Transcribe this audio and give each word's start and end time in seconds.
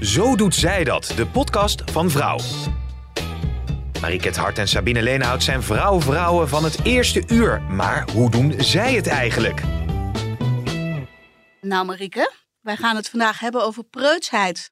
Zo 0.00 0.36
doet 0.36 0.54
zij 0.54 0.84
dat, 0.84 1.12
de 1.16 1.26
podcast 1.26 1.90
van 1.90 2.10
Vrouw. 2.10 2.38
Mariket 4.00 4.36
Hart 4.36 4.58
en 4.58 4.68
Sabine 4.68 5.02
Leenhout 5.02 5.42
zijn 5.42 5.62
vrouw-vrouwen 5.62 6.48
van 6.48 6.64
het 6.64 6.84
eerste 6.84 7.22
uur. 7.26 7.62
Maar 7.62 8.10
hoe 8.10 8.30
doen 8.30 8.54
zij 8.58 8.94
het 8.94 9.06
eigenlijk? 9.06 9.62
Nou 11.60 11.84
Marieke, 11.86 12.32
wij 12.60 12.76
gaan 12.76 12.96
het 12.96 13.08
vandaag 13.08 13.40
hebben 13.40 13.64
over 13.64 13.84
preutsheid. 13.84 14.70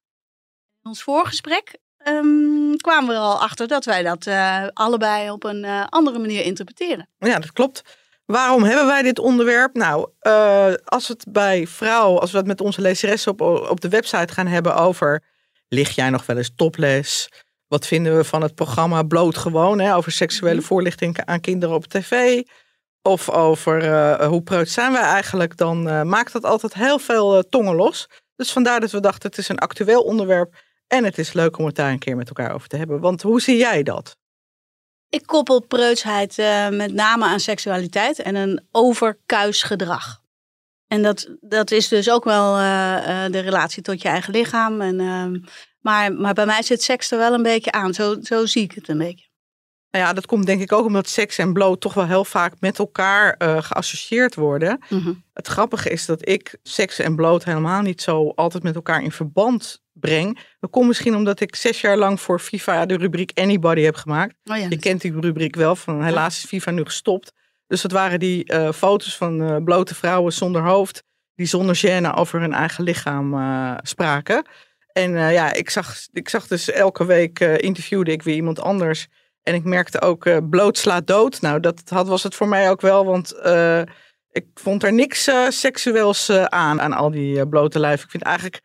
In 0.83 0.91
ons 0.91 1.03
voorgesprek 1.03 1.79
um, 2.07 2.77
kwamen 2.77 3.09
we 3.09 3.15
er 3.15 3.21
al 3.21 3.41
achter 3.41 3.69
dat 3.69 3.85
wij 3.85 4.03
dat 4.03 4.27
uh, 4.27 4.67
allebei 4.73 5.31
op 5.31 5.45
een 5.45 5.65
uh, 5.65 5.85
andere 5.89 6.19
manier 6.19 6.45
interpreteren. 6.45 7.09
Ja, 7.19 7.39
dat 7.39 7.53
klopt. 7.53 7.98
Waarom 8.33 8.65
hebben 8.65 8.87
wij 8.87 9.03
dit 9.03 9.19
onderwerp? 9.19 9.75
Nou, 9.75 10.09
uh, 10.23 10.73
als 10.85 11.09
het 11.09 11.25
bij 11.29 11.67
vrouwen, 11.67 12.21
als 12.21 12.31
we 12.31 12.37
het 12.37 12.47
met 12.47 12.61
onze 12.61 12.81
lezeressen 12.81 13.33
op, 13.33 13.41
op 13.71 13.81
de 13.81 13.89
website 13.89 14.33
gaan 14.33 14.47
hebben 14.47 14.77
over... 14.77 15.23
lig 15.69 15.95
jij 15.95 16.11
nog 16.11 16.27
wel 16.27 16.37
eens 16.37 16.53
topless? 16.57 17.29
Wat 17.69 17.87
vinden 17.87 18.17
we 18.17 18.25
van 18.25 18.43
het 18.43 18.55
programma 18.55 19.03
Bloot 19.03 19.37
Gewoon? 19.37 19.79
Hè, 19.79 19.97
over 19.97 20.13
seksuele 20.13 20.63
voorlichting 20.63 21.25
aan 21.25 21.41
kinderen 21.41 21.75
op 21.75 21.87
tv. 21.87 22.43
Of 23.03 23.31
over 23.31 23.85
uh, 23.85 24.27
hoe 24.27 24.43
preut 24.43 24.69
zijn 24.69 24.93
wij 24.93 25.03
eigenlijk. 25.03 25.57
Dan 25.57 25.89
uh, 25.89 26.03
maakt 26.03 26.33
dat 26.33 26.45
altijd 26.45 26.75
heel 26.75 26.99
veel 26.99 27.43
tongen 27.49 27.75
los. 27.75 28.09
Dus 28.37 28.53
vandaar 28.53 28.81
dat 28.81 28.91
we 28.91 29.01
dachten 29.01 29.29
het 29.29 29.39
is 29.39 29.49
een 29.49 29.59
actueel 29.59 30.03
onderwerp. 30.03 30.55
En 30.87 31.05
het 31.05 31.19
is 31.19 31.33
leuk 31.33 31.59
om 31.59 31.67
het 31.67 31.75
daar 31.75 31.91
een 31.91 31.99
keer 31.99 32.17
met 32.17 32.29
elkaar 32.29 32.55
over 32.55 32.69
te 32.69 32.77
hebben. 32.77 33.01
Want 33.01 33.23
hoe 33.23 33.41
zie 33.41 33.57
jij 33.57 33.83
dat? 33.83 34.17
Ik 35.09 35.27
koppel 35.27 35.61
preutsheid 35.61 36.37
met 36.71 36.93
name 36.93 37.25
aan 37.25 37.41
seksualiteit 37.41 38.19
en 38.19 38.35
een 38.35 38.67
overkuis 38.71 39.63
gedrag. 39.63 40.21
En 40.87 41.03
dat, 41.03 41.29
dat 41.41 41.71
is 41.71 41.89
dus 41.89 42.11
ook 42.11 42.25
wel 42.25 42.55
de 43.31 43.39
relatie 43.39 43.83
tot 43.83 44.03
je 44.03 44.09
eigen 44.09 44.33
lichaam. 44.33 44.81
En 44.81 45.01
ehm, 45.01 45.37
maar, 45.81 46.13
maar 46.13 46.35
bij 46.35 46.47
mij 46.47 46.63
zit 46.63 46.83
seks 46.83 47.11
er 47.11 47.19
wel 47.19 47.33
een 47.33 47.43
beetje 47.43 47.73
aan. 47.73 47.95
Zo, 47.95 48.17
zo 48.23 48.47
zie 48.47 48.63
ik 48.63 48.73
het 48.73 48.89
een 48.89 48.99
beetje. 48.99 49.27
Nou 49.91 50.05
ja, 50.05 50.13
dat 50.13 50.27
komt 50.27 50.47
denk 50.47 50.61
ik 50.61 50.73
ook 50.73 50.87
omdat 50.87 51.09
seks 51.09 51.39
en 51.39 51.53
bloot 51.53 51.81
toch 51.81 51.95
wel 51.95 52.07
heel 52.07 52.25
vaak 52.25 52.55
met 52.61 52.79
elkaar 52.79 53.35
uh, 53.39 53.63
geassocieerd 53.63 54.35
worden. 54.35 54.85
Mhm. 54.89 55.13
Het 55.33 55.47
grappige 55.47 55.91
is 55.91 56.07
dat 56.07 56.29
ik 56.29 56.59
seks 56.63 56.99
en 56.99 57.17
bloot 57.17 57.45
helemaal 57.45 57.83
niet 57.83 58.03
zo 58.03 58.33
altijd 58.35 58.63
met 58.63 58.75
elkaar 58.75 59.03
in 59.03 59.13
verband 59.13 59.83
breng. 60.01 60.39
Dat 60.61 60.71
komt 60.71 60.87
misschien 60.87 61.15
omdat 61.15 61.41
ik 61.41 61.57
zes 61.57 61.81
jaar 61.81 61.97
lang 61.97 62.21
voor 62.21 62.39
FIFA 62.39 62.87
de 62.87 62.97
rubriek 62.97 63.31
Anybody 63.35 63.81
heb 63.81 63.95
gemaakt. 63.95 64.35
Oh 64.45 64.57
ja. 64.57 64.67
Je 64.69 64.79
kent 64.79 65.01
die 65.01 65.21
rubriek 65.21 65.57
wel, 65.57 65.77
van 65.77 66.05
helaas 66.05 66.37
is 66.37 66.45
FIFA 66.45 66.71
nu 66.71 66.85
gestopt. 66.85 67.33
Dus 67.67 67.81
dat 67.81 67.93
waren 67.93 68.19
die 68.19 68.53
uh, 68.53 68.73
foto's 68.73 69.17
van 69.17 69.43
uh, 69.43 69.57
blote 69.65 69.95
vrouwen 69.95 70.33
zonder 70.33 70.63
hoofd, 70.63 71.03
die 71.35 71.47
zonder 71.47 71.81
gêne 71.87 72.15
over 72.15 72.41
hun 72.41 72.53
eigen 72.53 72.85
lichaam 72.85 73.37
spraken. 73.83 74.47
En 74.93 75.11
ja, 75.11 75.53
ik 75.53 75.71
zag, 75.71 75.97
ik 76.13 76.29
zag 76.29 76.47
dus 76.47 76.71
elke 76.71 77.05
week 77.05 77.41
interviewde 77.41 78.13
ik 78.13 78.23
weer 78.23 78.35
iemand 78.35 78.61
anders. 78.61 79.07
En 79.43 79.55
ik 79.55 79.65
merkte 79.65 80.01
ook 80.01 80.49
bloot 80.51 80.79
slaat 80.79 81.07
dood. 81.07 81.41
Nou, 81.41 81.61
dat 81.61 81.83
had, 81.85 82.09
was 82.09 82.23
het 82.23 82.35
voor 82.35 82.49
mij 82.49 82.71
ook 82.71 82.81
wel, 82.81 83.05
want 83.05 83.35
ik 84.31 84.47
vond 84.55 84.83
er 84.83 84.93
niks 84.93 85.31
seksueels 85.49 86.31
aan, 86.31 86.81
aan 86.81 86.93
al 86.93 87.11
die 87.11 87.49
blote 87.49 87.79
lijf. 87.79 88.03
Ik 88.03 88.11
vind 88.11 88.23
eigenlijk, 88.23 88.61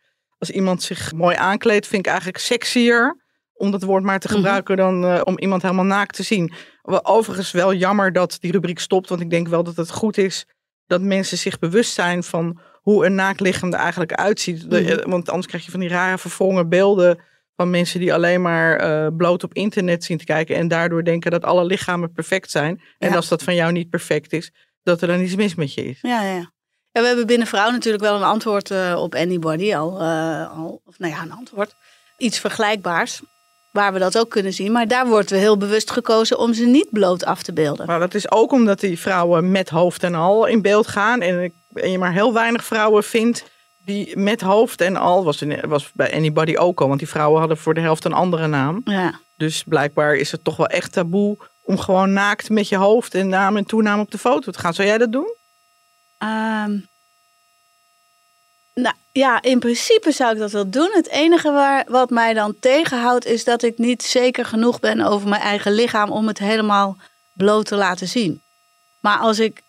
als 0.46 0.56
iemand 0.56 0.82
zich 0.82 1.12
mooi 1.12 1.36
aankleedt, 1.36 1.86
vind 1.86 2.06
ik 2.06 2.12
eigenlijk 2.12 2.38
sexier 2.38 3.22
om 3.52 3.70
dat 3.70 3.82
woord 3.82 4.02
maar 4.02 4.20
te 4.20 4.28
gebruiken 4.28 4.74
mm 4.74 4.82
-hmm. 4.82 5.00
dan 5.02 5.24
om 5.24 5.38
iemand 5.38 5.62
helemaal 5.62 5.84
naakt 5.84 6.16
te 6.16 6.22
zien. 6.22 6.52
Overigens 6.82 7.50
wel 7.50 7.74
jammer 7.74 8.12
dat 8.12 8.36
die 8.40 8.52
rubriek 8.52 8.78
stopt, 8.78 9.08
want 9.08 9.20
ik 9.20 9.30
denk 9.30 9.48
wel 9.48 9.62
dat 9.62 9.76
het 9.76 9.90
goed 9.90 10.18
is 10.18 10.46
dat 10.86 11.00
mensen 11.00 11.38
zich 11.38 11.58
bewust 11.58 11.92
zijn 11.92 12.22
van 12.22 12.60
hoe 12.80 13.06
een 13.06 13.18
er 13.18 13.72
eigenlijk 13.72 14.12
uitziet. 14.12 14.70
Mm. 14.70 15.10
Want 15.10 15.28
anders 15.28 15.46
krijg 15.46 15.64
je 15.64 15.70
van 15.70 15.80
die 15.80 15.88
rare 15.88 16.18
verwrongen 16.18 16.68
beelden 16.68 17.18
van 17.56 17.70
mensen 17.70 18.00
die 18.00 18.14
alleen 18.14 18.42
maar 18.42 18.84
uh, 18.84 19.16
bloot 19.16 19.44
op 19.44 19.54
internet 19.54 20.04
zien 20.04 20.18
te 20.18 20.24
kijken 20.24 20.56
en 20.56 20.68
daardoor 20.68 21.04
denken 21.04 21.30
dat 21.30 21.44
alle 21.44 21.64
lichamen 21.64 22.12
perfect 22.12 22.50
zijn. 22.50 22.80
En 22.98 23.08
Ja. 23.08 23.16
als 23.16 23.28
dat 23.28 23.42
van 23.42 23.54
jou 23.54 23.72
niet 23.72 23.90
perfect 23.90 24.32
is, 24.32 24.52
dat 24.82 25.00
er 25.00 25.08
dan 25.08 25.20
iets 25.20 25.36
mis 25.36 25.54
met 25.54 25.74
je 25.74 25.84
is. 25.84 25.98
Ja, 26.00 26.22
ja, 26.22 26.52
ja. 26.94 27.00
We 27.00 27.06
hebben 27.06 27.26
binnen 27.26 27.46
vrouw 27.46 27.70
natuurlijk 27.70 28.02
wel 28.02 28.14
een 28.14 28.22
antwoord 28.22 28.70
uh, 28.70 28.96
op 28.98 29.14
Anybody. 29.14 29.74
Al, 29.74 30.00
uh, 30.00 30.58
al, 30.58 30.82
of 30.86 30.98
nou 30.98 31.12
ja, 31.12 31.22
een 31.22 31.32
antwoord. 31.32 31.74
Iets 32.16 32.38
vergelijkbaars. 32.38 33.20
Waar 33.72 33.92
we 33.92 33.98
dat 33.98 34.18
ook 34.18 34.30
kunnen 34.30 34.52
zien. 34.52 34.72
Maar 34.72 34.88
daar 34.88 35.06
wordt 35.06 35.30
we 35.30 35.36
heel 35.36 35.56
bewust 35.56 35.90
gekozen 35.90 36.38
om 36.38 36.54
ze 36.54 36.64
niet 36.64 36.88
bloot 36.90 37.24
af 37.24 37.42
te 37.42 37.52
beelden. 37.52 37.86
Maar 37.86 37.98
dat 37.98 38.14
is 38.14 38.30
ook 38.30 38.52
omdat 38.52 38.80
die 38.80 38.98
vrouwen 38.98 39.50
met 39.50 39.68
hoofd 39.68 40.02
en 40.02 40.14
al 40.14 40.46
in 40.46 40.62
beeld 40.62 40.86
gaan. 40.86 41.20
En, 41.20 41.52
en 41.74 41.90
je 41.90 41.98
maar 41.98 42.12
heel 42.12 42.32
weinig 42.32 42.64
vrouwen 42.64 43.04
vindt 43.04 43.44
die 43.84 44.18
met 44.18 44.40
hoofd 44.40 44.80
en 44.80 44.96
al, 44.96 45.24
was, 45.24 45.42
in, 45.42 45.60
was 45.68 45.90
bij 45.94 46.14
Anybody 46.14 46.56
ook 46.56 46.80
al. 46.80 46.86
Want 46.88 46.98
die 46.98 47.08
vrouwen 47.08 47.38
hadden 47.38 47.58
voor 47.58 47.74
de 47.74 47.80
helft 47.80 48.04
een 48.04 48.12
andere 48.12 48.46
naam. 48.46 48.80
Ja. 48.84 49.20
Dus 49.36 49.62
blijkbaar 49.62 50.14
is 50.14 50.32
het 50.32 50.44
toch 50.44 50.56
wel 50.56 50.66
echt 50.66 50.92
taboe 50.92 51.36
om 51.64 51.78
gewoon 51.78 52.12
naakt 52.12 52.50
met 52.50 52.68
je 52.68 52.76
hoofd 52.76 53.14
en 53.14 53.28
naam 53.28 53.56
en 53.56 53.64
toenaam 53.64 54.00
op 54.00 54.10
de 54.10 54.18
foto 54.18 54.52
te 54.52 54.58
gaan. 54.58 54.74
Zou 54.74 54.88
jij 54.88 54.98
dat 54.98 55.12
doen? 55.12 55.34
Um, 56.18 56.88
nou 58.74 58.94
ja, 59.12 59.42
in 59.42 59.58
principe 59.58 60.12
zou 60.12 60.32
ik 60.32 60.38
dat 60.38 60.52
wel 60.52 60.70
doen. 60.70 60.90
Het 60.92 61.08
enige 61.08 61.52
waar, 61.52 61.84
wat 61.88 62.10
mij 62.10 62.34
dan 62.34 62.56
tegenhoudt 62.60 63.26
is 63.26 63.44
dat 63.44 63.62
ik 63.62 63.78
niet 63.78 64.02
zeker 64.02 64.44
genoeg 64.44 64.80
ben 64.80 65.00
over 65.00 65.28
mijn 65.28 65.42
eigen 65.42 65.72
lichaam 65.72 66.10
om 66.10 66.26
het 66.26 66.38
helemaal 66.38 66.96
bloot 67.32 67.66
te 67.66 67.76
laten 67.76 68.08
zien. 68.08 68.42
Maar 69.00 69.18
als 69.18 69.38
ik, 69.38 69.62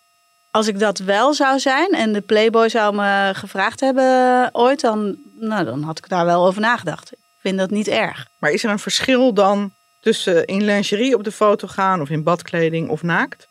als 0.50 0.66
ik 0.66 0.78
dat 0.78 0.98
wel 0.98 1.34
zou 1.34 1.58
zijn 1.58 1.92
en 1.92 2.12
de 2.12 2.20
Playboy 2.20 2.68
zou 2.68 2.94
me 2.94 3.30
gevraagd 3.34 3.80
hebben 3.80 4.48
ooit, 4.52 4.80
dan, 4.80 5.16
nou, 5.38 5.64
dan 5.64 5.82
had 5.82 5.98
ik 5.98 6.08
daar 6.08 6.24
wel 6.24 6.46
over 6.46 6.60
nagedacht. 6.60 7.12
Ik 7.12 7.18
vind 7.38 7.58
dat 7.58 7.70
niet 7.70 7.88
erg. 7.88 8.26
Maar 8.38 8.50
is 8.50 8.64
er 8.64 8.70
een 8.70 8.78
verschil 8.78 9.34
dan 9.34 9.72
tussen 10.00 10.44
in 10.44 10.64
lingerie 10.64 11.14
op 11.14 11.24
de 11.24 11.32
foto 11.32 11.68
gaan 11.68 12.00
of 12.00 12.10
in 12.10 12.22
badkleding 12.22 12.88
of 12.88 13.02
naakt? 13.02 13.48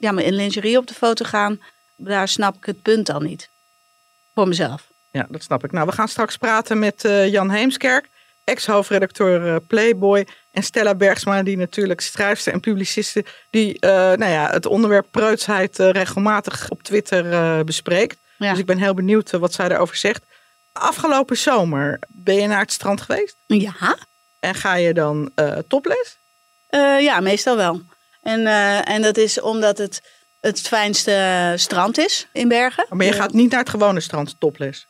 Ja, 0.00 0.12
maar 0.12 0.24
in 0.24 0.34
lingerie 0.34 0.78
op 0.78 0.86
de 0.86 0.94
foto 0.94 1.24
gaan, 1.24 1.60
daar 1.96 2.28
snap 2.28 2.56
ik 2.56 2.64
het 2.64 2.82
punt 2.82 3.06
dan 3.06 3.22
niet. 3.22 3.48
Voor 4.34 4.48
mezelf. 4.48 4.88
Ja, 5.10 5.26
dat 5.28 5.42
snap 5.42 5.64
ik. 5.64 5.72
Nou, 5.72 5.86
we 5.86 5.92
gaan 5.92 6.08
straks 6.08 6.36
praten 6.36 6.78
met 6.78 7.04
uh, 7.04 7.28
Jan 7.28 7.50
Heemskerk, 7.50 8.08
ex-hoofdredacteur 8.44 9.46
uh, 9.46 9.56
Playboy. 9.66 10.26
En 10.50 10.62
Stella 10.62 10.94
Bergsma, 10.94 11.42
die 11.42 11.56
natuurlijk 11.56 12.00
schrijfster 12.00 12.52
en 12.52 12.60
publiciste, 12.60 13.24
die 13.50 13.76
uh, 13.80 13.90
nou 13.90 14.24
ja, 14.24 14.50
het 14.50 14.66
onderwerp 14.66 15.06
preutsheid 15.10 15.78
regelmatig 15.78 16.68
op 16.68 16.82
Twitter 16.82 17.64
bespreekt. 17.64 18.18
Ja. 18.36 18.50
Dus 18.50 18.58
ik 18.58 18.66
ben 18.66 18.78
heel 18.78 18.94
benieuwd 18.94 19.30
wat 19.30 19.52
zij 19.52 19.68
daarover 19.68 19.96
zegt. 19.96 20.22
Afgelopen 20.72 21.36
zomer 21.36 21.98
ben 22.08 22.34
je 22.34 22.46
naar 22.46 22.60
het 22.60 22.72
strand 22.72 23.00
geweest? 23.00 23.36
Ja. 23.46 23.96
En 24.40 24.54
ga 24.54 24.74
je 24.74 24.94
dan 24.94 25.30
topless? 25.68 26.18
ja, 27.00 27.20
meestal 27.20 27.56
wel. 27.56 27.82
En, 28.22 28.46
en 28.84 29.02
dat 29.02 29.16
is 29.16 29.40
omdat 29.40 29.78
het 29.78 30.00
het 30.40 30.60
fijnste 30.60 31.52
strand 31.56 31.98
is 31.98 32.26
in 32.32 32.48
Bergen. 32.48 32.86
Maar 32.88 33.06
je 33.06 33.12
gaat 33.12 33.32
niet 33.32 33.50
naar 33.50 33.60
het 33.60 33.68
gewone 33.68 34.00
strand 34.00 34.36
topless? 34.38 34.86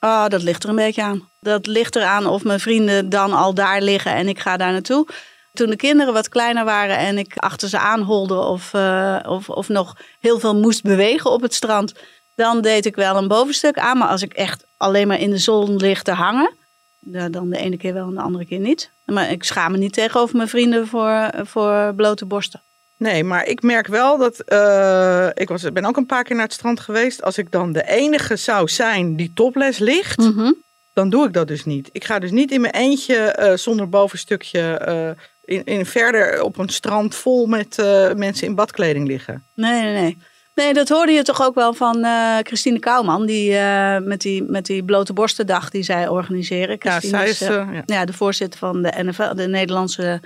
Oh, 0.00 0.26
dat 0.26 0.42
ligt 0.42 0.62
er 0.62 0.68
een 0.68 0.76
beetje 0.76 1.02
aan. 1.02 1.28
Dat 1.40 1.66
ligt 1.66 1.96
eraan 1.96 2.26
of 2.26 2.44
mijn 2.44 2.60
vrienden 2.60 3.08
dan 3.08 3.32
al 3.32 3.54
daar 3.54 3.82
liggen 3.82 4.12
en 4.12 4.28
ik 4.28 4.38
ga 4.38 4.56
daar 4.56 4.72
naartoe. 4.72 5.08
Toen 5.52 5.70
de 5.70 5.76
kinderen 5.76 6.12
wat 6.12 6.28
kleiner 6.28 6.64
waren 6.64 6.96
en 6.96 7.18
ik 7.18 7.36
achter 7.36 7.68
ze 7.68 7.78
aanholde 7.78 8.38
of, 8.38 8.72
uh, 8.72 9.18
of, 9.22 9.48
of 9.48 9.68
nog 9.68 9.96
heel 10.20 10.38
veel 10.38 10.56
moest 10.56 10.82
bewegen 10.82 11.30
op 11.30 11.42
het 11.42 11.54
strand, 11.54 11.92
dan 12.34 12.60
deed 12.60 12.86
ik 12.86 12.96
wel 12.96 13.16
een 13.16 13.28
bovenstuk 13.28 13.78
aan. 13.78 13.98
Maar 13.98 14.08
als 14.08 14.22
ik 14.22 14.32
echt 14.32 14.64
alleen 14.76 15.08
maar 15.08 15.20
in 15.20 15.30
de 15.30 15.38
zon 15.38 15.76
lig 15.76 16.02
te 16.02 16.12
hangen, 16.12 16.56
dan 17.00 17.50
de 17.50 17.58
ene 17.58 17.76
keer 17.76 17.94
wel 17.94 18.08
en 18.08 18.14
de 18.14 18.20
andere 18.20 18.46
keer 18.46 18.58
niet. 18.58 18.90
Maar 19.04 19.30
ik 19.30 19.44
schaam 19.44 19.72
me 19.72 19.78
niet 19.78 19.92
tegenover 19.92 20.36
mijn 20.36 20.48
vrienden 20.48 20.86
voor, 20.86 21.30
voor 21.44 21.94
blote 21.94 22.26
borsten. 22.26 22.62
Nee, 22.98 23.24
maar 23.24 23.46
ik 23.46 23.62
merk 23.62 23.86
wel 23.86 24.18
dat. 24.18 24.42
Uh, 24.46 25.28
ik 25.34 25.48
was, 25.48 25.72
ben 25.72 25.84
ook 25.84 25.96
een 25.96 26.06
paar 26.06 26.24
keer 26.24 26.36
naar 26.36 26.44
het 26.44 26.54
strand 26.54 26.80
geweest. 26.80 27.22
Als 27.22 27.38
ik 27.38 27.50
dan 27.50 27.72
de 27.72 27.88
enige 27.88 28.36
zou 28.36 28.68
zijn 28.68 29.16
die 29.16 29.32
topless 29.34 29.78
ligt, 29.78 30.18
mm 30.18 30.32
-hmm. 30.32 30.56
dan 30.92 31.10
doe 31.10 31.26
ik 31.26 31.32
dat 31.32 31.48
dus 31.48 31.64
niet. 31.64 31.88
Ik 31.92 32.04
ga 32.04 32.18
dus 32.18 32.30
niet 32.30 32.50
in 32.50 32.60
mijn 32.60 32.74
eentje 32.74 33.38
uh, 33.40 33.56
zonder 33.56 33.88
bovenstukje 33.88 34.82
uh, 34.88 35.24
in, 35.56 35.64
in 35.64 35.86
verder 35.86 36.42
op 36.42 36.58
een 36.58 36.68
strand 36.68 37.14
vol 37.14 37.46
met 37.46 37.76
mensen 38.16 38.46
in 38.46 38.54
badkleding 38.54 39.06
liggen. 39.06 39.44
Nee, 39.54 39.82
nee, 39.82 39.92
nee. 39.92 40.18
Nee, 40.58 40.74
dat 40.74 40.88
hoorde 40.88 41.12
je 41.12 41.22
toch 41.22 41.42
ook 41.42 41.54
wel 41.54 41.74
van 41.74 42.04
uh, 42.04 42.36
Christine 42.42 42.78
Kouwman, 42.78 43.26
die 43.26 43.50
uh, 43.50 43.98
met 43.98 44.20
die, 44.20 44.42
met 44.42 44.66
die 44.66 44.84
blote 44.84 45.12
borstendag 45.12 45.70
die 45.70 45.82
zij 45.82 46.08
organiseren. 46.08 46.76
Christine 46.78 47.16
ja, 47.16 47.18
zij 47.18 47.28
is, 47.28 47.42
uh, 47.42 47.48
ja. 47.72 47.82
ja. 47.86 48.04
de 48.04 48.12
voorzitter 48.12 48.58
van 48.58 48.82
de 48.82 48.92
NFL, 49.02 49.34
de 49.34 49.48
Nederlandse 49.48 50.20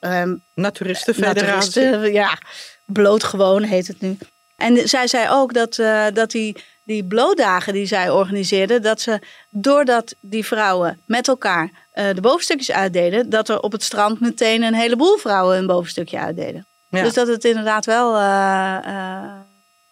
um, 0.00 0.44
Naturistenfederatie. 0.54 2.12
ja, 2.12 2.38
bloot 2.86 3.24
gewoon 3.24 3.62
heet 3.62 3.86
het 3.86 4.00
nu. 4.00 4.18
En 4.56 4.88
zij 4.88 5.06
zei 5.06 5.28
ook 5.30 5.52
dat, 5.52 5.74
dat 6.14 6.30
die, 6.30 6.56
die 6.84 7.04
blootdagen 7.04 7.72
die 7.72 7.86
zij 7.86 8.10
organiseerde, 8.10 8.80
dat 8.80 9.00
ze 9.00 9.20
doordat 9.50 10.14
die 10.20 10.44
vrouwen 10.44 11.00
met 11.06 11.28
elkaar 11.28 11.88
de 11.92 12.20
bovenstukjes 12.20 12.72
uitdeden, 12.72 13.30
dat 13.30 13.48
er 13.48 13.60
op 13.60 13.72
het 13.72 13.82
strand 13.82 14.20
meteen 14.20 14.62
een 14.62 14.74
heleboel 14.74 15.16
vrouwen 15.16 15.58
een 15.58 15.66
bovenstukje 15.66 16.18
uitdeden. 16.18 16.66
Dus 17.02 17.14
dat 17.14 17.28
het 17.28 17.44
inderdaad 17.44 17.84
wel 17.84 18.14
uh, 18.14 18.78
uh, 18.86 19.32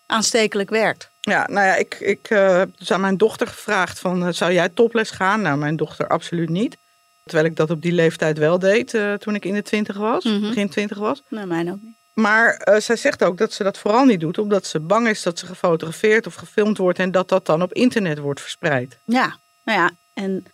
aanstekelijk 0.07 0.71
werkt. 0.71 1.11
Ja, 1.21 1.47
nou 1.51 1.67
ja, 1.67 1.75
ik, 1.75 1.95
ik 2.01 2.31
uh, 2.31 2.57
heb 2.57 2.79
dus 2.79 2.93
aan 2.93 3.01
mijn 3.01 3.17
dochter 3.17 3.47
gevraagd 3.47 3.99
van, 3.99 4.35
zou 4.35 4.53
jij 4.53 4.69
toples 4.69 5.11
gaan? 5.11 5.43
Nou, 5.43 5.59
mijn 5.59 5.77
dochter 5.77 6.09
absoluut 6.09 6.49
niet. 6.49 6.77
Terwijl 7.25 7.47
ik 7.47 7.57
dat 7.57 7.71
op 7.71 7.83
die 7.83 7.93
leeftijd 7.93 8.39
wel 8.39 8.59
deed 8.59 8.99
toen 9.19 9.35
ik 9.35 9.45
in 9.45 9.55
de 9.55 9.63
twintig 9.63 9.97
was, 9.97 10.25
mm 10.25 10.41
begin 10.41 10.69
twintig 10.69 10.99
was. 10.99 11.23
Nee, 11.29 11.47
mijn 11.47 11.73
ook 11.73 11.83
niet. 11.83 11.97
Maar 12.13 12.69
uh, 12.69 12.77
zij 12.77 12.97
zegt 12.97 13.25
ook 13.25 13.39
dat 13.39 13.53
ze 13.53 13.63
dat 13.63 13.79
vooral 13.79 14.05
niet 14.05 14.21
doet, 14.21 14.39
omdat 14.39 14.67
ze 14.67 14.81
bang 14.81 15.09
is 15.09 15.23
dat 15.23 15.39
ze 15.39 15.47
gefotografeerd 15.47 16.27
of 16.27 16.35
gefilmd 16.35 16.79
wordt 16.79 16.99
en 16.99 17.11
dat 17.11 17.29
dat 17.29 17.47
dan 17.47 17.63
op 17.63 17.73
internet 17.73 18.19
wordt 18.19 18.41
verspreid. 18.41 18.99
Ja, 19.05 19.37
nou 19.65 19.79
ja, 19.79 19.91
en 20.15 20.45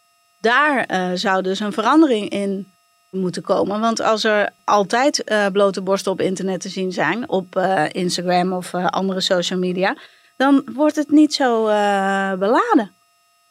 daar 0.40 0.90
uh, 0.90 1.10
zou 1.14 1.42
dus 1.42 1.60
een 1.60 1.72
verandering 1.72 2.28
in 2.28 2.72
moeten 3.10 3.42
komen. 3.42 3.80
Want 3.80 4.00
als 4.00 4.24
er 4.24 4.50
altijd 4.64 5.30
uh, 5.30 5.46
blote 5.46 5.82
borsten 5.82 6.12
op 6.12 6.20
internet 6.20 6.60
te 6.60 6.68
zien 6.68 6.92
zijn, 6.92 7.28
op 7.28 7.56
uh, 7.56 7.84
Instagram 7.92 8.52
of 8.52 8.72
uh, 8.72 8.86
andere 8.86 9.20
social 9.20 9.58
media, 9.58 9.96
dan 10.36 10.68
wordt 10.74 10.96
het 10.96 11.10
niet 11.10 11.34
zo 11.34 11.64
beladen. 12.38 12.96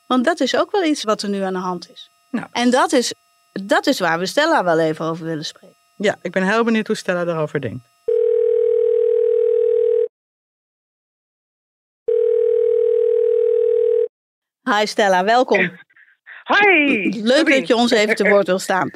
Want 0.07 0.25
dat 0.25 0.39
is 0.39 0.55
ook 0.57 0.71
wel 0.71 0.83
iets 0.83 1.03
wat 1.03 1.21
er 1.21 1.29
nu 1.29 1.41
aan 1.41 1.53
de 1.53 1.59
hand 1.59 1.91
is. 1.91 2.09
Nou. 2.31 2.47
En 2.51 2.69
dat 2.69 2.91
is, 2.91 3.13
dat 3.51 3.87
is 3.87 3.99
waar 3.99 4.19
we 4.19 4.25
Stella 4.25 4.63
wel 4.63 4.79
even 4.79 5.05
over 5.05 5.25
willen 5.25 5.45
spreken. 5.45 5.75
Ja, 5.97 6.15
ik 6.21 6.31
ben 6.31 6.43
heel 6.43 6.63
benieuwd 6.63 6.87
hoe 6.87 6.95
Stella 6.95 7.25
daarover 7.25 7.61
denkt. 7.61 7.85
Hi 14.69 14.85
Stella, 14.85 15.23
welkom. 15.23 15.71
Hi. 16.43 17.21
Leuk 17.23 17.49
dat 17.49 17.67
je 17.67 17.75
ons 17.75 17.91
even 17.91 18.15
te 18.15 18.29
woord 18.29 18.47
wil 18.47 18.59
staan. 18.59 18.91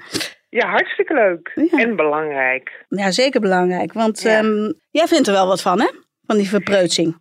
Ja, 0.52 0.70
hartstikke 0.70 1.14
leuk. 1.14 1.52
En 1.72 1.96
belangrijk. 1.96 2.86
Ja, 2.88 3.12
zeker 3.12 3.42
belangrijk. 3.42 3.94
Want 3.94 4.26
ehm, 4.26 4.72
jij 4.90 5.08
vindt 5.08 5.28
er 5.28 5.34
wel 5.34 5.48
wat 5.48 5.62
van, 5.62 5.80
hè? 5.80 5.90
Van 6.26 6.38
die 6.38 6.50
verpreutsing. 6.50 7.16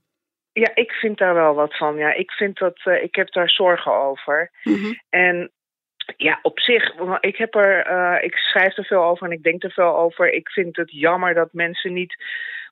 Ja, 0.52 0.70
ik 0.74 0.92
vind 0.92 1.18
daar 1.18 1.34
wel 1.34 1.54
wat 1.54 1.76
van. 1.76 1.96
Ja, 1.96 2.14
ik 2.14 2.30
vind 2.30 2.58
dat, 2.58 2.80
uh, 2.84 3.02
ik 3.02 3.14
heb 3.14 3.32
daar 3.32 3.50
zorgen 3.50 3.92
over. 3.92 4.50
Mhm. 4.62 4.92
En 5.08 5.50
ja, 6.16 6.38
op 6.42 6.60
zich, 6.60 6.94
ik, 7.20 7.36
heb 7.36 7.54
er, 7.54 7.90
uh, 7.90 8.24
ik 8.24 8.34
schrijf 8.34 8.76
er 8.76 8.84
veel 8.84 9.04
over 9.04 9.26
en 9.26 9.32
ik 9.32 9.42
denk 9.42 9.62
er 9.62 9.72
veel 9.72 9.96
over. 9.96 10.32
Ik 10.32 10.50
vind 10.50 10.76
het 10.76 10.90
jammer 10.90 11.34
dat 11.34 11.52
mensen 11.52 11.92
niet 11.92 12.16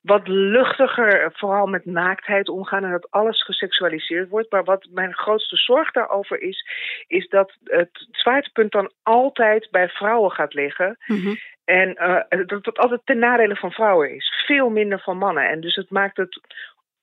wat 0.03 0.29
luchtiger, 0.29 1.33
vooral 1.35 1.67
met 1.67 1.85
naaktheid 1.85 2.49
omgaan 2.49 2.85
en 2.85 2.91
dat 2.91 3.11
alles 3.11 3.45
geseksualiseerd 3.45 4.29
wordt. 4.29 4.51
Maar 4.51 4.65
wat 4.65 4.89
mijn 4.91 5.15
grootste 5.15 5.57
zorg 5.57 5.91
daarover 5.91 6.41
is, 6.41 6.67
is 7.07 7.29
dat 7.29 7.53
het 7.65 8.07
zwaartepunt 8.11 8.73
dan 8.73 8.93
altijd 9.03 9.69
bij 9.71 9.89
vrouwen 9.89 10.31
gaat 10.31 10.55
liggen. 10.55 10.97
Mhm. 11.07 11.35
En 11.65 11.89
uh, 11.89 12.47
dat 12.47 12.65
het 12.65 12.79
altijd 12.79 13.01
ten 13.05 13.19
nadele 13.19 13.57
van 13.57 13.71
vrouwen 13.71 14.15
is. 14.15 14.45
Veel 14.47 14.69
minder 14.71 15.01
van 15.01 15.17
mannen. 15.17 15.49
En 15.49 15.61
dus 15.61 15.75
het 15.75 15.91
maakt 15.91 16.17
het 16.17 16.41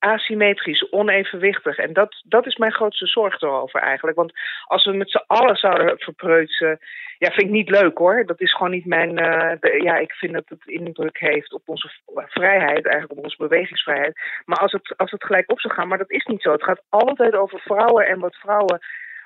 asymmetrisch, 0.05 0.91
onevenwichtig. 0.91 1.77
En 1.77 1.93
dat, 1.93 2.21
dat 2.23 2.45
is 2.45 2.55
mijn 2.55 2.73
grootste 2.73 3.05
zorg 3.05 3.41
erover 3.41 3.79
eigenlijk. 3.79 4.17
Want 4.17 4.31
als 4.65 4.85
we 4.85 4.93
met 4.93 5.11
z'n 5.11 5.23
allen 5.27 5.55
zouden 5.55 5.97
verpreutsen, 5.97 6.79
ja, 7.17 7.31
vind 7.31 7.47
ik 7.47 7.53
niet 7.53 7.69
leuk 7.69 7.97
hoor. 7.97 8.25
Dat 8.25 8.41
is 8.41 8.53
gewoon 8.53 8.71
niet 8.71 8.85
mijn. 8.85 9.09
Uh, 9.09 9.81
ja, 9.81 9.97
ik 9.97 10.11
vind 10.11 10.33
dat 10.33 10.43
het 10.47 10.65
indruk 10.65 11.17
heeft 11.19 11.53
op 11.53 11.61
onze 11.65 11.91
vrijheid, 12.27 12.85
eigenlijk 12.85 13.11
op 13.11 13.23
onze 13.23 13.37
bewegingsvrijheid. 13.37 14.19
Maar 14.45 14.57
als 14.57 14.71
het, 14.71 14.93
als 14.97 15.11
het 15.11 15.23
gelijk 15.23 15.51
op 15.51 15.59
zou 15.59 15.73
gaan, 15.73 15.87
maar 15.87 15.97
dat 15.97 16.11
is 16.11 16.25
niet 16.25 16.41
zo. 16.41 16.51
Het 16.51 16.63
gaat 16.63 16.83
altijd 16.89 17.35
over 17.35 17.59
vrouwen 17.59 18.07
en 18.07 18.19
wat 18.19 18.35
vrouwen 18.35 18.79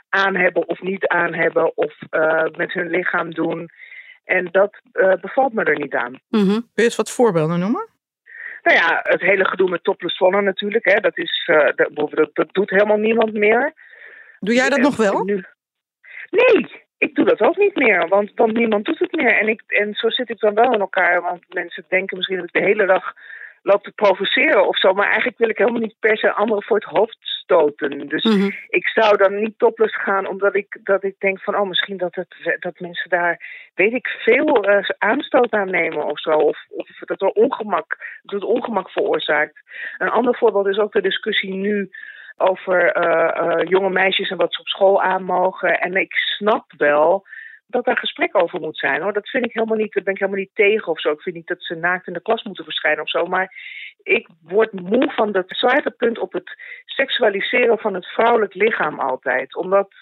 aan 0.10 0.36
hebben 0.36 0.68
of 0.68 0.82
niet 0.82 1.08
aan 1.08 1.34
hebben, 1.34 1.78
of 1.78 1.94
uh, 2.12 2.44
met 2.58 2.74
hun 2.74 2.90
lichaam 2.90 3.34
doen. 3.34 3.70
En 4.24 4.48
dat 4.52 4.80
uh, 4.94 5.14
bevalt 5.22 5.54
me 5.54 5.64
er 5.64 5.80
niet 5.80 5.96
aan. 5.96 6.20
Mm 6.30 6.48
-hmm. 6.48 6.48
Kun 6.48 6.70
je 6.74 6.84
eens 6.84 6.96
wat 6.96 7.12
voorbeelden 7.12 7.60
noemen? 7.60 7.88
Nou 8.62 8.78
ja, 8.78 9.00
het 9.04 9.22
hele 9.22 9.46
gedoe 9.46 9.70
met 9.70 9.84
topless 9.84 10.20
natuurlijk. 10.20 10.86
Hè, 10.86 11.00
dat, 11.00 11.18
is, 11.18 11.48
uh, 11.52 11.70
dat, 11.76 12.10
dat, 12.10 12.30
dat, 12.34 12.48
doet 12.52 12.70
helemaal 12.70 12.98
niemand 12.98 13.34
meer. 13.34 13.74
Doe 14.40 14.54
jij 14.54 14.70
dat 14.70 14.80
nog 14.80 14.96
wel? 14.96 15.24
Nu... 15.24 15.46
Nee, 16.30 16.84
ik 16.98 17.16
doe 17.16 17.26
dat 17.26 17.42
ook 17.42 17.58
niet 17.58 17.76
meer, 17.76 18.08
want, 18.08 18.32
want 18.36 18.54
niemand 18.54 18.86
doet 18.86 19.00
het 19.00 19.12
meer. 19.12 19.40
En, 19.40 19.48
ik, 19.48 19.64
en 19.68 19.94
zo 19.94 20.10
zit 20.10 20.30
ik 20.30 20.40
dan 20.40 20.54
wel 20.54 20.74
in 20.74 20.80
elkaar, 20.80 21.22
want 21.22 21.44
mensen 21.54 21.86
denken 21.88 22.18
misschien 22.18 22.38
dat 22.38 22.46
ik 22.46 22.62
de 22.62 22.68
hele 22.68 22.86
dag 22.86 23.14
loop 23.62 23.84
te 23.84 23.92
provoceren 23.92 24.68
of 24.68 24.78
zo. 24.78 24.94
Maar 24.94 25.08
eigenlijk 25.08 25.38
wil 25.38 25.50
ik 25.50 25.58
helemaal 25.58 25.82
niet 25.82 26.00
per 26.00 26.18
se 26.18 26.32
anderen 26.32 26.64
voor 26.64 26.78
het 26.78 26.86
hoofd 26.98 27.18
stoten. 27.22 28.08
Dus 28.08 28.24
mhm. 28.24 28.50
ik 28.68 28.88
zou 28.88 29.18
dan 29.18 29.40
niet 29.40 29.60
topless 29.60 29.96
gaan, 30.02 30.28
omdat 30.28 30.56
ik, 30.56 30.80
dat 30.84 31.04
ik 31.04 31.16
denk 31.20 31.42
van, 31.42 31.56
oh, 31.56 31.68
misschien 31.68 31.98
dat, 31.98 32.16
het, 32.16 32.58
dat 32.60 32.80
mensen 32.80 33.10
daar, 33.10 33.42
weet 33.76 33.94
ik 33.94 34.08
veel, 34.08 34.70
uh, 34.70 34.90
aanstoot 34.98 35.52
aan 35.52 35.72
nemen 35.72 36.06
of 36.06 36.20
zo. 36.20 36.30
Of, 36.30 36.66
of 36.70 36.88
dat 37.00 37.22
er 37.22 37.28
ongemak, 37.28 37.98
dat 38.24 38.42
het 38.42 38.50
ongemak 38.50 38.90
veroorzaakt. 38.90 39.60
Een 39.98 40.10
ander 40.10 40.38
voorbeeld 40.38 40.68
is 40.68 40.78
ook 40.78 40.92
de 40.92 41.02
discussie 41.02 41.54
nu 41.54 41.90
over 42.38 42.98
uh, 42.98 43.46
uh, 43.46 43.70
jonge 43.70 43.90
meisjes 43.90 44.30
en 44.30 44.38
wat 44.38 44.54
ze 44.54 44.60
op 44.60 44.68
school 44.68 45.02
aan 45.02 45.24
mogen. 45.24 45.80
En 45.80 45.96
ik 45.96 46.14
snap 46.14 46.66
wel 46.78 47.26
dat 47.70 47.86
daar 47.86 47.98
gesprek 47.98 48.38
over 48.38 48.60
moet 48.60 48.78
zijn. 48.78 49.02
Hoor. 49.02 49.14
Dat 49.14 49.30
vind 49.30 49.46
ik 49.46 49.54
helemaal 49.54 49.78
niet, 49.78 49.94
daar 49.94 50.04
ben 50.04 50.14
ik 50.14 50.20
helemaal 50.20 50.42
niet 50.42 50.56
tegen 50.56 50.88
of 50.88 51.00
zo. 51.00 51.12
Ik 51.12 51.22
vind 51.22 51.36
niet 51.36 51.48
dat 51.48 51.64
ze 51.64 51.76
naakt 51.76 52.08
in 52.08 52.14
de 52.14 52.22
klas 52.22 52.44
moeten 52.44 52.64
verschijnen 52.64 53.04
of 53.04 53.10
zo. 53.10 53.26
Maar 53.26 53.54
ik 54.04 54.28
word 54.42 54.72
moe 54.72 55.12
van 55.12 55.32
dat 55.32 55.46
zwaartepunt 55.48 56.20
op 56.20 56.34
het 56.34 56.62
seksualiseren 56.86 57.80
van 57.80 57.94
het 57.94 58.06
vrouwelijk 58.06 58.54
lichaam 58.54 59.00
altijd. 59.00 59.56
Omdat 59.56 59.94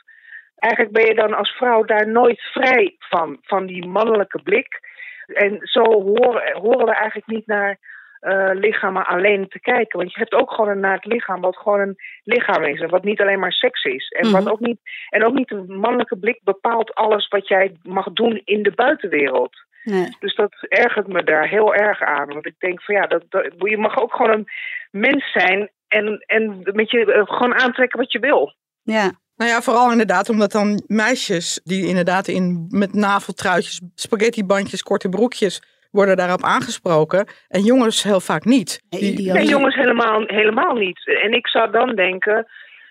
eigenlijk 0.56 0.94
ben 0.94 1.06
je 1.06 1.16
dan 1.16 1.34
als 1.34 1.50
vrouw 1.50 1.84
daar 1.84 2.08
nooit 2.08 2.42
vrij 2.42 2.96
van, 3.00 3.38
van 3.42 3.66
die 3.66 3.86
mannelijke 3.86 4.42
blik. 4.42 4.80
En 5.26 5.60
zo 5.62 5.84
horen, 5.84 6.58
horen 6.58 6.86
we 6.86 6.94
eigenlijk 6.94 7.28
niet 7.28 7.48
naar 7.48 7.78
uh, 8.22 8.50
lichamen 8.54 9.08
alleen 9.08 9.48
te 9.48 9.60
kijken. 9.60 10.00
Want 10.00 10.14
je 10.14 10.20
hebt 10.20 10.34
ook 10.34 10.52
gewoon 10.52 10.70
een 10.70 10.80
naakt 10.80 11.06
lichaam 11.06 11.42
wat 11.42 11.58
gewoon 11.58 11.80
een 11.80 11.96
lichaam 12.24 12.64
is. 12.64 12.82
En 12.82 12.90
wat 12.90 13.04
niet 13.04 13.22
alleen 13.22 13.40
maar 13.40 13.52
seks 13.52 13.84
is. 13.84 14.08
En, 14.08 14.32
wat 14.32 14.44
mhm. 14.44 14.52
ook 14.52 14.60
niet, 14.60 14.80
en 15.10 15.26
ook 15.26 15.34
niet 15.34 15.48
de 15.48 15.64
mannelijke 15.68 16.18
blik 16.18 16.40
bepaalt 16.44 16.96
alles 16.96 17.28
wat 17.28 17.48
jij 17.48 17.76
mag 17.84 18.06
doen 18.14 18.42
in 18.46 18.64
de 18.64 18.72
buitenwereld. 18.72 19.66
Nee. 19.84 20.16
Dus 20.20 20.36
dat 20.36 20.54
ergert 20.60 21.08
me 21.08 21.24
daar 21.24 21.48
heel 21.48 21.76
erg 21.76 22.02
aan. 22.02 22.28
Want 22.28 22.46
ik 22.46 22.56
denk 22.60 22.82
van 22.84 22.96
ja, 22.96 23.08
dat, 23.08 23.24
dat 23.30 23.54
je 23.58 23.78
mag 23.78 23.98
ook 23.98 24.14
gewoon 24.14 24.32
een 24.32 24.48
mens 24.92 25.32
zijn 25.32 25.72
en, 25.88 26.24
en 26.26 26.60
met 26.64 26.92
je 26.92 27.06
uh, 27.06 27.22
gewoon 27.26 27.54
aantrekken 27.54 28.00
wat 28.00 28.12
je 28.12 28.20
wil. 28.20 28.54
Ja. 28.82 29.12
Nou 29.36 29.52
ja, 29.52 29.62
vooral 29.62 29.92
inderdaad 29.92 30.30
omdat 30.30 30.52
dan 30.52 30.84
meisjes 30.88 31.62
die 31.64 31.88
inderdaad 31.88 32.28
in 32.28 32.66
met 32.70 32.94
naveltruitjes, 32.94 33.82
spaghettibandjes, 33.96 34.84
korte 34.84 35.10
broekjes 35.10 35.62
worden 35.98 36.18
daarop 36.18 36.44
aangesproken. 36.44 37.28
En 37.48 37.62
jongens 37.62 38.04
heel 38.04 38.20
vaak 38.20 38.46
niet. 38.46 38.82
Die... 38.90 39.32
Nee, 39.32 39.46
jongens 39.46 39.76
helemaal, 39.76 40.24
helemaal 40.26 40.74
niet. 40.74 41.00
En 41.24 41.32
ik 41.34 41.48
zou 41.48 41.72
dan 41.72 41.96
denken, 41.96 42.48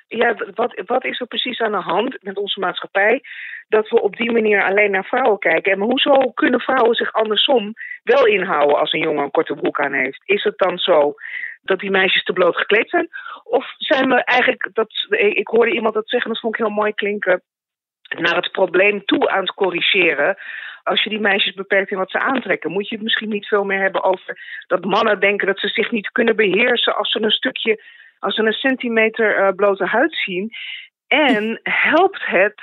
ja, 0.08 0.34
wat, 0.54 0.82
wat 0.86 1.04
is 1.04 1.20
er 1.20 1.26
precies 1.26 1.60
aan 1.60 1.72
de 1.72 1.88
hand 1.92 2.22
met 2.22 2.36
onze 2.36 2.60
maatschappij? 2.60 3.22
Dat 3.68 3.88
we 3.88 4.00
op 4.00 4.16
die 4.16 4.32
manier 4.32 4.64
alleen 4.64 4.90
naar 4.90 5.04
vrouwen 5.04 5.38
kijken. 5.38 5.72
En 5.72 5.80
hoezo 5.80 6.30
kunnen 6.34 6.60
vrouwen 6.60 6.94
zich 6.94 7.12
andersom 7.12 7.72
wel 8.02 8.26
inhouden 8.26 8.78
als 8.78 8.92
een 8.92 9.00
jongen 9.00 9.24
een 9.24 9.30
korte 9.30 9.54
broek 9.54 9.80
aan 9.80 9.92
heeft? 9.92 10.22
Is 10.24 10.42
het 10.42 10.58
dan 10.58 10.78
zo 10.78 11.14
dat 11.62 11.78
die 11.78 11.90
meisjes 11.90 12.24
te 12.24 12.32
bloot 12.32 12.56
gekleed 12.56 12.90
zijn? 12.90 13.08
Of 13.44 13.74
zijn 13.78 14.08
we 14.08 14.24
eigenlijk, 14.24 14.68
dat, 14.72 15.06
ik 15.18 15.48
hoorde 15.48 15.74
iemand 15.74 15.94
dat 15.94 16.08
zeggen, 16.08 16.30
dat 16.30 16.40
vond 16.40 16.54
ik 16.54 16.64
heel 16.64 16.74
mooi 16.74 16.92
klinken 16.94 17.42
naar 18.18 18.36
het 18.36 18.52
probleem 18.52 19.04
toe 19.04 19.28
aan 19.30 19.40
het 19.40 19.54
corrigeren. 19.54 20.36
Als 20.86 21.02
je 21.02 21.10
die 21.10 21.20
meisjes 21.20 21.54
beperkt 21.54 21.90
in 21.90 21.98
wat 21.98 22.10
ze 22.10 22.18
aantrekken, 22.18 22.72
moet 22.72 22.88
je 22.88 22.94
het 22.94 23.04
misschien 23.04 23.28
niet 23.28 23.46
veel 23.46 23.64
meer 23.64 23.80
hebben 23.80 24.02
over 24.02 24.38
dat 24.66 24.84
mannen 24.84 25.20
denken 25.20 25.46
dat 25.46 25.58
ze 25.58 25.68
zich 25.68 25.90
niet 25.90 26.10
kunnen 26.12 26.36
beheersen 26.36 26.96
als 26.96 27.10
ze 27.10 27.22
een 27.22 27.30
stukje, 27.30 27.82
als 28.18 28.34
ze 28.34 28.42
een 28.42 28.52
centimeter 28.52 29.38
uh, 29.38 29.48
blote 29.54 29.84
huid 29.84 30.14
zien. 30.14 30.52
En 31.06 31.60
helpt 31.62 32.26
het 32.26 32.60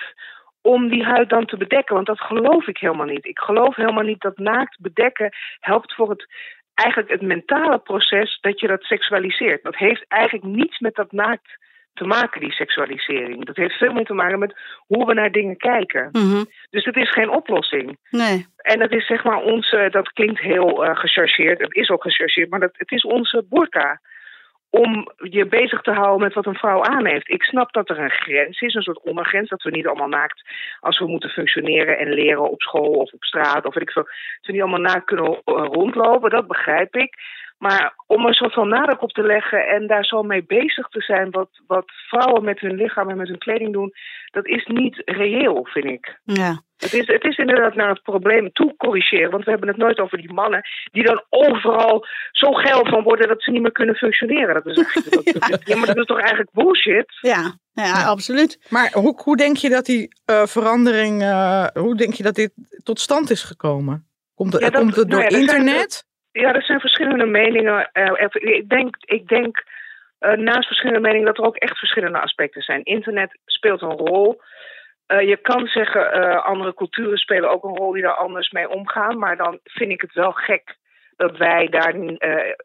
om 0.61 0.89
die 0.89 1.03
huid 1.03 1.29
dan 1.29 1.45
te 1.45 1.57
bedekken? 1.57 1.95
Want 1.95 2.07
dat 2.07 2.21
geloof 2.21 2.67
ik 2.67 2.77
helemaal 2.77 3.05
niet. 3.05 3.25
Ik 3.25 3.39
geloof 3.39 3.75
helemaal 3.75 4.03
niet 4.03 4.21
dat 4.21 4.37
naakt 4.37 4.79
bedekken 4.79 5.29
helpt 5.59 5.93
voor 5.93 6.09
het 6.09 6.27
eigenlijk 6.73 7.11
het 7.11 7.21
mentale 7.21 7.79
proces 7.79 8.37
dat 8.41 8.59
je 8.59 8.67
dat 8.67 8.83
seksualiseert. 8.83 9.63
Dat 9.63 9.75
heeft 9.75 10.05
eigenlijk 10.07 10.45
niets 10.55 10.79
met 10.79 10.95
dat 10.95 11.11
naakt 11.11 11.57
te 11.93 12.03
maken, 12.05 12.41
die 12.41 12.51
seksualisering. 12.51 13.45
Dat 13.45 13.55
heeft 13.55 13.77
veel 13.77 13.93
meer 13.93 14.05
te 14.05 14.13
maken 14.13 14.39
met 14.39 14.55
hoe 14.87 15.05
we 15.05 15.13
naar 15.13 15.31
dingen 15.31 15.57
kijken. 15.57 16.09
Mhm. 16.11 16.43
Dus 16.69 16.85
het 16.85 16.95
is 16.95 17.11
geen 17.11 17.29
oplossing. 17.29 17.97
Nee. 18.09 18.47
En 18.57 18.79
dat 18.79 18.91
is 18.91 19.05
zeg 19.05 19.23
maar 19.23 19.41
onze, 19.41 19.87
dat 19.91 20.13
klinkt 20.13 20.39
heel 20.39 20.85
uh, 20.85 20.95
gechargeerd, 20.95 21.59
het 21.59 21.75
is 21.75 21.89
ook 21.89 22.03
gechargeerd, 22.03 22.49
maar 22.49 22.59
dat, 22.59 22.71
het 22.73 22.91
is 22.91 23.03
onze 23.03 23.45
burka. 23.49 24.01
om 24.69 25.11
je 25.17 25.45
bezig 25.45 25.81
te 25.81 25.91
houden 25.91 26.21
met 26.21 26.33
wat 26.33 26.45
een 26.45 26.55
vrouw 26.55 26.83
aan 26.83 27.05
heeft. 27.05 27.29
Ik 27.29 27.43
snap 27.43 27.73
dat 27.73 27.89
er 27.89 27.99
een 27.99 28.11
grens 28.11 28.61
is, 28.61 28.73
een 28.73 28.81
soort 28.81 29.03
ondergrens, 29.03 29.49
dat 29.49 29.61
we 29.63 29.69
niet 29.69 29.87
allemaal 29.87 30.07
naakt, 30.07 30.41
als 30.79 30.99
we 30.99 31.07
moeten 31.07 31.29
functioneren 31.29 31.97
en 31.97 32.13
leren 32.13 32.49
op 32.49 32.61
school 32.61 32.91
of 32.91 33.11
op 33.13 33.23
straat 33.23 33.65
of 33.65 33.73
weet 33.73 33.83
ik 33.83 33.91
veel, 33.91 34.03
dat 34.03 34.45
we 34.45 34.51
niet 34.51 34.61
allemaal 34.61 34.91
naakt 34.91 35.05
kunnen 35.05 35.41
eh, 35.45 35.53
rondlopen, 35.55 36.29
dat 36.29 36.47
begrijp 36.47 36.95
ik. 36.95 37.15
Maar 37.63 37.93
om 38.07 38.25
een 38.25 38.33
soort 38.33 38.53
van 38.53 38.67
nadruk 38.67 39.01
op 39.01 39.11
te 39.11 39.23
leggen 39.23 39.67
en 39.67 39.87
daar 39.87 40.05
zo 40.05 40.23
mee 40.23 40.43
bezig 40.43 40.87
te 40.87 41.01
zijn, 41.01 41.31
wat, 41.31 41.49
wat 41.67 41.91
vrouwen 42.07 42.43
met 42.43 42.59
hun 42.59 42.75
lichaam 42.75 43.09
en 43.09 43.17
met 43.17 43.27
hun 43.27 43.37
kleding 43.37 43.73
doen, 43.73 43.93
dat 44.31 44.45
is 44.45 44.65
niet 44.65 45.01
reëel, 45.05 45.67
vind 45.71 45.85
ik. 45.85 46.19
Ja. 46.23 46.61
Het 46.77 46.93
is, 46.93 47.07
het 47.07 47.23
is 47.23 47.37
inderdaad 47.37 47.75
naar 47.75 47.89
het 47.89 48.01
probleem 48.01 48.51
toe 48.51 48.75
corrigeren. 48.77 49.31
Want 49.31 49.43
we 49.43 49.49
hebben 49.49 49.69
het 49.69 49.77
nooit 49.77 49.99
over 49.99 50.17
die 50.17 50.33
mannen 50.33 50.61
die 50.91 51.03
dan 51.03 51.23
overal 51.29 52.05
zo 52.31 52.51
geil 52.51 52.85
van 52.85 53.03
worden 53.03 53.27
dat 53.27 53.43
ze 53.43 53.51
niet 53.51 53.61
meer 53.61 53.71
kunnen 53.71 53.95
functioneren. 53.95 54.53
Dat 54.53 54.65
is, 54.65 54.77
ja. 55.23 55.57
ja, 55.63 55.77
maar 55.77 55.87
dat 55.87 55.97
is 55.97 56.05
toch 56.05 56.19
eigenlijk 56.19 56.51
bullshit? 56.51 57.17
Ja, 57.21 57.57
ja, 57.73 58.03
absoluut. 58.03 58.65
Maar 58.69 58.91
hoe, 58.93 59.21
hoe 59.23 59.37
denk 59.37 59.57
je 59.57 59.69
dat 59.69 59.85
die 59.85 60.15
uh, 60.31 60.45
verandering, 60.45 61.21
uh, 61.21 61.67
hoe 61.73 61.95
denk 61.95 62.13
je 62.13 62.23
dat 62.23 62.35
dit 62.35 62.51
tot 62.83 62.99
stand 62.99 63.29
is 63.29 63.43
gekomen? 63.43 64.07
Komt, 64.35 64.53
ja, 64.53 64.59
dat, 64.59 64.73
komt 64.73 64.95
het 64.95 65.09
door 65.09 65.19
nou 65.19 65.33
ja, 65.33 65.39
internet? 65.39 66.11
Ja, 66.33 66.53
er 66.53 66.63
zijn 66.63 66.79
verschillende 66.79 67.25
meningen. 67.25 67.89
Uh, 67.93 68.25
ik 68.31 68.69
denk, 68.69 68.95
ik 68.99 69.27
denk 69.27 69.63
naast 70.19 70.67
verschillende 70.67 71.01
meningen 71.01 71.25
dat 71.25 71.37
er 71.37 71.43
ook 71.43 71.55
echt 71.55 71.77
verschillende 71.77 72.19
aspecten 72.19 72.61
zijn. 72.61 72.83
Internet 72.83 73.39
speelt 73.45 73.81
een 73.81 73.97
rol. 73.97 74.41
Uh, 75.07 75.21
je 75.21 75.37
kan 75.37 75.67
zeggen, 75.67 76.43
andere 76.43 76.73
culturen 76.73 77.17
spelen 77.17 77.49
ook 77.49 77.63
een 77.63 77.77
rol 77.77 77.91
die 77.91 78.01
daar 78.01 78.15
anders 78.15 78.51
mee 78.51 78.69
omgaan. 78.69 79.17
Maar 79.17 79.37
dan 79.37 79.59
vind 79.63 79.91
ik 79.91 80.01
het 80.01 80.13
wel 80.13 80.31
gek 80.31 80.75
dat 81.15 81.37
wij 81.37 81.67
daar 81.67 81.93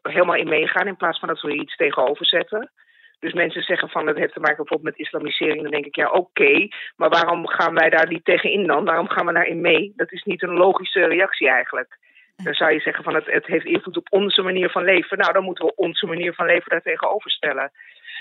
helemaal 0.01 0.35
in 0.35 0.49
meegaan 0.49 0.87
in 0.87 0.97
plaats 0.97 1.19
van 1.19 1.27
dat 1.27 1.41
we 1.41 1.53
iets 1.53 1.75
tegenover 1.75 2.25
zetten. 2.25 2.71
Dus 3.19 3.33
mensen 3.33 3.61
zeggen 3.61 3.89
van 3.89 4.07
het 4.07 4.17
heeft 4.17 4.33
te 4.33 4.39
maken 4.39 4.55
bijvoorbeeld 4.55 4.97
met 4.97 5.05
islamisering. 5.05 5.61
Dan 5.61 5.71
denk 5.71 5.85
ik 5.85 5.95
ja, 5.95 6.09
oké, 6.09 6.67
maar 6.95 7.09
waarom 7.09 7.47
gaan 7.47 7.73
wij 7.73 7.89
daar 7.89 8.07
niet 8.07 8.25
tegen 8.25 8.51
in 8.51 8.67
dan? 8.67 8.85
Waarom 8.85 9.09
gaan 9.09 9.25
we 9.25 9.33
daarin 9.33 9.61
mee? 9.61 9.93
Dat 9.95 10.11
is 10.11 10.23
niet 10.23 10.43
een 10.43 10.53
logische 10.53 11.05
reactie 11.05 11.49
eigenlijk. 11.49 11.97
Dan 12.43 12.53
zou 12.53 12.71
je 12.71 12.79
zeggen 12.79 13.03
van 13.03 13.15
het, 13.15 13.25
het 13.25 13.45
heeft 13.45 13.65
invloed 13.65 13.97
op 13.97 14.07
onze 14.09 14.41
manier 14.41 14.69
van 14.69 14.83
leven. 14.83 15.17
Nou, 15.17 15.33
dan 15.33 15.43
moeten 15.43 15.65
we 15.65 15.75
onze 15.75 16.05
manier 16.05 16.33
van 16.33 16.45
leven 16.45 16.69
daar 16.69 16.81
tegenover 16.81 17.31
stellen. 17.31 17.71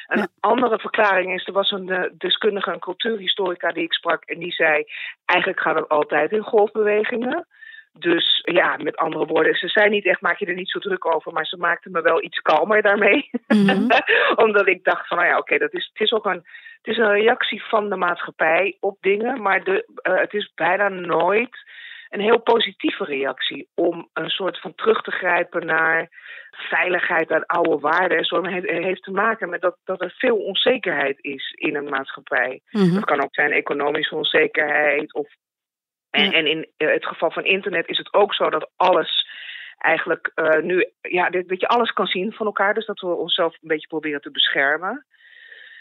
Een 0.06 0.18
ja. 0.18 0.28
andere 0.40 0.78
verklaring 0.78 1.34
is, 1.34 1.46
er 1.46 1.52
was 1.52 1.70
een 1.70 1.88
uh, 1.88 2.02
deskundige, 2.18 2.72
een 2.72 2.78
cultuurhistorica 2.78 3.72
die 3.72 3.82
ik 3.82 3.92
sprak 3.92 4.24
en 4.24 4.38
die 4.38 4.52
zei, 4.52 4.84
eigenlijk 5.24 5.60
gaat 5.60 5.74
het 5.74 5.88
altijd 5.88 6.32
in 6.32 6.42
golfbewegingen. 6.42 7.46
Dus 7.92 8.40
ja, 8.44 8.76
met 8.76 8.96
andere 8.96 9.26
woorden, 9.26 9.54
ze 9.54 9.68
zei 9.68 9.88
niet 9.88 10.06
echt, 10.06 10.20
maak 10.20 10.38
je 10.38 10.46
er 10.46 10.54
niet 10.54 10.70
zo 10.70 10.78
druk 10.78 11.14
over, 11.14 11.32
maar 11.32 11.46
ze 11.46 11.56
maakte 11.56 11.90
me 11.90 12.02
wel 12.02 12.22
iets 12.22 12.38
kalmer 12.38 12.82
daarmee. 12.82 13.30
Mm 13.46 13.68
-hmm. 13.68 13.88
Omdat 14.44 14.66
ik 14.66 14.84
dacht 14.84 15.06
van, 15.06 15.16
nou 15.16 15.28
ja, 15.28 15.38
oké, 15.38 15.58
dat 15.58 15.74
is, 15.74 15.90
het 15.92 16.00
is 16.00 16.12
ook 16.12 16.24
een, 16.24 16.46
het 16.82 16.86
is 16.86 16.96
een 16.96 17.12
reactie 17.12 17.62
van 17.62 17.88
de 17.88 17.96
maatschappij 17.96 18.76
op 18.80 18.96
dingen, 19.00 19.42
maar 19.42 19.64
de, 19.64 19.86
uh, 20.02 20.18
het 20.18 20.34
is 20.34 20.52
bijna 20.54 20.88
nooit 20.88 21.56
een 22.08 22.20
heel 22.20 22.40
positieve 22.40 23.04
reactie 23.04 23.68
om 23.74 24.08
een 24.12 24.30
soort 24.30 24.60
van 24.60 24.74
terug 24.74 25.02
te 25.02 25.10
grijpen 25.10 25.66
naar 25.66 26.08
veiligheid 26.50 27.30
en 27.30 27.46
oude 27.46 27.78
waarden. 27.78 28.24
Zo 28.24 28.44
heeft 28.44 29.02
te 29.02 29.10
maken 29.10 29.48
met 29.48 29.60
dat, 29.60 29.76
dat 29.84 30.00
er 30.00 30.14
veel 30.16 30.36
onzekerheid 30.36 31.18
is 31.20 31.52
in 31.54 31.76
een 31.76 31.88
maatschappij. 31.88 32.60
Mm 32.70 32.80
-hmm. 32.80 32.94
Dat 32.94 33.04
kan 33.04 33.22
ook 33.22 33.34
zijn 33.34 33.52
economische 33.52 34.14
onzekerheid. 34.14 35.14
Of, 35.14 35.28
en, 36.10 36.24
ja. 36.24 36.32
en 36.32 36.46
in 36.46 36.68
het 36.76 37.06
geval 37.06 37.30
van 37.30 37.44
internet 37.44 37.88
is 37.88 37.98
het 37.98 38.14
ook 38.14 38.34
zo 38.34 38.50
dat 38.50 38.70
alles 38.76 39.26
eigenlijk 39.78 40.32
uh, 40.34 40.60
nu, 40.62 40.90
ja, 41.00 41.30
dat 41.30 41.60
je 41.60 41.68
alles 41.68 41.92
kan 41.92 42.06
zien 42.06 42.32
van 42.32 42.46
elkaar. 42.46 42.74
Dus 42.74 42.86
dat 42.86 43.00
we 43.00 43.06
onszelf 43.06 43.52
een 43.52 43.68
beetje 43.68 43.86
proberen 43.86 44.20
te 44.20 44.30
beschermen. 44.30 45.06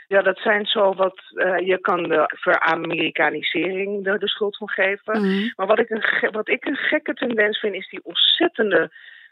Ja, 0.07 0.21
dat 0.21 0.37
zijn 0.37 0.65
zo 0.65 0.93
wat. 0.93 1.21
Uh, 1.33 1.57
je 1.59 1.77
kan 1.79 2.03
de 2.03 2.23
veramerikanisering 2.35 4.07
er 4.07 4.19
de 4.19 4.27
schuld 4.27 4.57
van 4.57 4.69
geven. 4.69 5.21
Mm. 5.21 5.51
Maar 5.55 5.67
wat 5.67 5.79
ik, 5.79 5.89
een, 5.89 6.31
wat 6.31 6.49
ik 6.49 6.65
een 6.65 6.75
gekke 6.75 7.13
tendens 7.13 7.59
vind, 7.59 7.75
is 7.75 7.89
die 7.89 8.03
ontzettende 8.03 8.91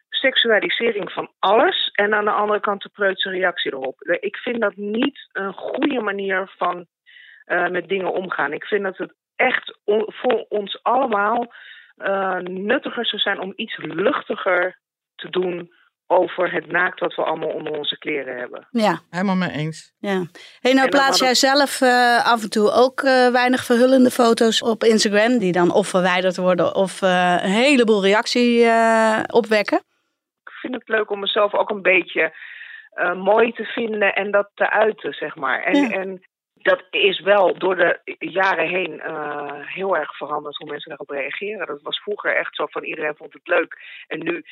seksualisering 0.09 1.11
van 1.11 1.31
alles. 1.39 1.89
En 1.93 2.13
aan 2.13 2.25
de 2.25 2.31
andere 2.31 2.59
kant 2.59 2.81
de 2.81 2.89
preutse 2.89 3.29
reactie 3.29 3.73
erop. 3.73 4.01
Ik 4.19 4.35
vind 4.35 4.61
dat 4.61 4.75
niet 4.75 5.29
een 5.31 5.53
goede 5.53 6.01
manier 6.01 6.53
van 6.57 6.85
uh, 7.45 7.67
met 7.67 7.87
dingen 7.87 8.13
omgaan. 8.13 8.53
Ik 8.53 8.65
vind 8.65 8.83
dat 8.83 8.97
het 8.97 9.13
echt 9.35 9.77
on, 9.83 10.05
voor 10.07 10.45
ons 10.49 10.83
allemaal 10.83 11.53
uh, 11.97 12.37
nuttiger 12.39 13.05
zou 13.05 13.21
zijn 13.21 13.39
om 13.39 13.53
iets 13.55 13.77
luchtiger 13.77 14.79
te 15.15 15.29
doen 15.29 15.73
over 16.07 16.51
het 16.51 16.67
naakt 16.67 16.99
wat 16.99 17.15
we 17.15 17.23
allemaal 17.23 17.49
onder 17.49 17.77
onze 17.77 17.97
kleren 17.97 18.37
hebben. 18.37 18.67
Ja. 18.69 18.99
Helemaal 19.09 19.35
mee 19.35 19.51
eens. 19.51 19.93
Ja. 19.99 20.25
Hey, 20.59 20.73
nou 20.73 20.89
plaats 20.89 21.19
jij 21.19 21.33
zelf 21.33 21.81
uh, 21.81 22.25
af 22.31 22.43
en 22.43 22.49
toe 22.49 22.71
ook 22.71 23.01
uh, 23.01 23.27
weinig 23.27 23.63
verhullende 23.63 24.09
foto's 24.09 24.61
op 24.61 24.83
Instagram, 24.83 25.37
die 25.37 25.51
dan 25.51 25.73
of 25.73 25.87
verwijderd 25.87 26.37
worden 26.37 26.75
of 26.75 27.01
uh, 27.01 27.37
een 27.41 27.49
heleboel 27.49 28.03
reactie 28.03 28.67
opwekken? 29.31 29.77
Ik 30.43 30.51
vind 30.61 30.73
het 30.73 30.87
leuk 30.87 31.09
om 31.09 31.19
mezelf 31.19 31.53
ook 31.53 31.69
een 31.69 31.81
beetje 31.81 32.33
mooi 33.15 33.51
te 33.51 33.63
vinden 33.63 34.15
en 34.15 34.31
dat 34.31 34.49
te 34.53 34.69
uiten, 34.69 35.13
zeg 35.13 35.35
maar. 35.35 35.63
En, 35.63 35.75
ja. 35.75 35.89
en 35.89 36.25
dat 36.53 36.83
is 36.89 37.19
wel 37.19 37.57
door 37.57 37.75
de 37.75 38.15
jaren 38.19 38.67
heen 38.67 39.01
heel 39.65 39.97
erg 39.97 40.17
veranderd 40.17 40.57
hoe 40.57 40.69
mensen 40.69 40.89
daarop 40.89 41.09
reageren. 41.09 41.67
Dat 41.67 41.81
was 41.81 41.99
vroeger 41.99 42.35
echt 42.35 42.55
zo 42.55 42.65
van 42.65 42.83
iedereen 42.83 43.15
vond 43.15 43.33
het 43.33 43.47
leuk. 43.47 43.77
En 44.07 44.23
nu 44.23 44.43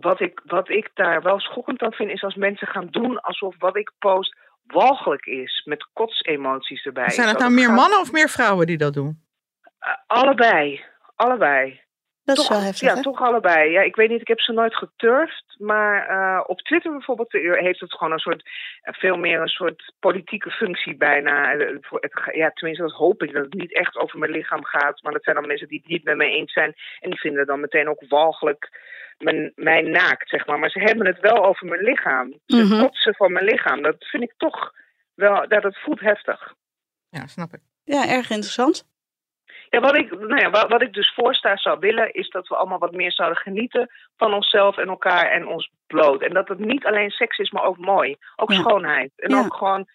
wat 0.00 0.20
ik, 0.20 0.40
wat 0.44 0.68
ik 0.68 0.90
daar 0.94 1.22
wel 1.22 1.40
schokkend 1.40 1.82
aan 1.82 1.92
vind, 1.92 2.10
is 2.10 2.22
als 2.22 2.34
mensen 2.34 2.66
gaan 2.66 2.86
doen 2.90 3.20
alsof 3.20 3.54
wat 3.58 3.76
ik 3.76 3.92
post 3.98 4.36
walgelijk 4.66 5.26
is, 5.26 5.62
met 5.64 5.88
kotsemoties 5.92 6.84
erbij. 6.84 7.10
Zijn 7.10 7.28
het 7.28 7.38
nou 7.38 7.52
meer 7.52 7.72
mannen 7.72 8.00
of 8.00 8.12
meer 8.12 8.28
vrouwen 8.28 8.66
die 8.66 8.78
dat 8.78 8.94
doen? 8.94 9.22
Uh, 9.80 9.94
allebei, 10.06 10.84
allebei. 11.16 11.80
Dat 12.28 12.36
toch, 12.36 12.44
is 12.44 12.56
wel 12.56 12.66
heftig. 12.66 12.88
Ja, 12.88 12.94
hè? 12.94 13.02
toch 13.02 13.22
allebei. 13.22 13.70
Ja, 13.70 13.80
ik 13.80 13.96
weet 13.96 14.08
niet, 14.08 14.20
ik 14.20 14.28
heb 14.28 14.40
ze 14.40 14.52
nooit 14.52 14.76
geturfd. 14.76 15.44
Maar 15.58 16.10
uh, 16.10 16.44
op 16.46 16.60
Twitter 16.60 16.90
bijvoorbeeld 16.90 17.32
heeft 17.32 17.80
het 17.80 17.92
gewoon 17.92 18.12
een 18.12 18.18
soort, 18.18 18.42
veel 18.82 19.16
meer 19.16 19.40
een 19.40 19.48
soort 19.48 19.92
politieke 20.00 20.50
functie 20.50 20.96
bijna. 20.96 21.56
Het, 21.56 21.86
ja, 22.32 22.50
tenminste, 22.50 22.84
dat 22.84 22.92
hoop 22.92 23.22
ik, 23.22 23.32
dat 23.32 23.44
het 23.44 23.54
niet 23.54 23.74
echt 23.74 23.96
over 23.96 24.18
mijn 24.18 24.30
lichaam 24.30 24.64
gaat. 24.64 25.02
Maar 25.02 25.12
dat 25.12 25.24
zijn 25.24 25.36
dan 25.36 25.46
mensen 25.46 25.68
die 25.68 25.78
het 25.78 25.88
niet 25.88 26.04
met 26.04 26.16
mij 26.16 26.30
eens 26.30 26.52
zijn. 26.52 26.74
En 27.00 27.10
die 27.10 27.20
vinden 27.20 27.46
dan 27.46 27.60
meteen 27.60 27.88
ook 27.88 28.04
walgelijk 28.08 28.70
mijn, 29.18 29.52
mijn 29.54 29.90
naakt, 29.90 30.28
zeg 30.28 30.46
maar. 30.46 30.58
Maar 30.58 30.70
ze 30.70 30.78
hebben 30.78 31.06
het 31.06 31.20
wel 31.20 31.44
over 31.44 31.66
mijn 31.66 31.82
lichaam. 31.82 32.38
Ze 32.46 32.56
mm 32.56 32.70
-hmm. 32.70 32.80
kotsen 32.80 33.14
van 33.14 33.32
mijn 33.32 33.44
lichaam. 33.44 33.82
Dat 33.82 34.04
vind 34.04 34.22
ik 34.22 34.34
toch 34.36 34.72
wel, 35.14 35.48
dat 35.48 35.62
het 35.62 35.78
voelt 35.78 36.00
heftig. 36.00 36.54
Ja, 37.08 37.26
snap 37.26 37.52
ik. 37.52 37.60
Ja, 37.84 38.08
erg 38.08 38.30
interessant. 38.30 38.86
Ja, 39.70 39.80
wat 39.80 39.96
ik, 39.96 40.10
nou 40.10 40.40
ja, 40.40 40.50
wat, 40.50 40.68
wat 40.68 40.82
ik 40.82 40.92
dus 40.92 41.12
voorsta 41.14 41.56
zou 41.56 41.78
willen, 41.78 42.12
is 42.12 42.30
dat 42.30 42.48
we 42.48 42.56
allemaal 42.56 42.78
wat 42.78 42.92
meer 42.92 43.12
zouden 43.12 43.38
genieten 43.38 43.90
van 44.16 44.34
onszelf 44.34 44.76
en 44.76 44.88
elkaar 44.88 45.30
en 45.30 45.46
ons 45.46 45.70
bloot. 45.86 46.22
En 46.22 46.32
dat 46.34 46.48
het 46.48 46.58
niet 46.58 46.86
alleen 46.86 47.10
seks 47.10 47.38
is, 47.38 47.50
maar 47.50 47.64
ook 47.64 47.78
mooi. 47.78 48.16
Ook 48.36 48.52
ja. 48.52 48.58
schoonheid. 48.58 49.12
En 49.16 49.30
ja. 49.30 49.38
ook 49.38 49.54
gewoon 49.54 49.86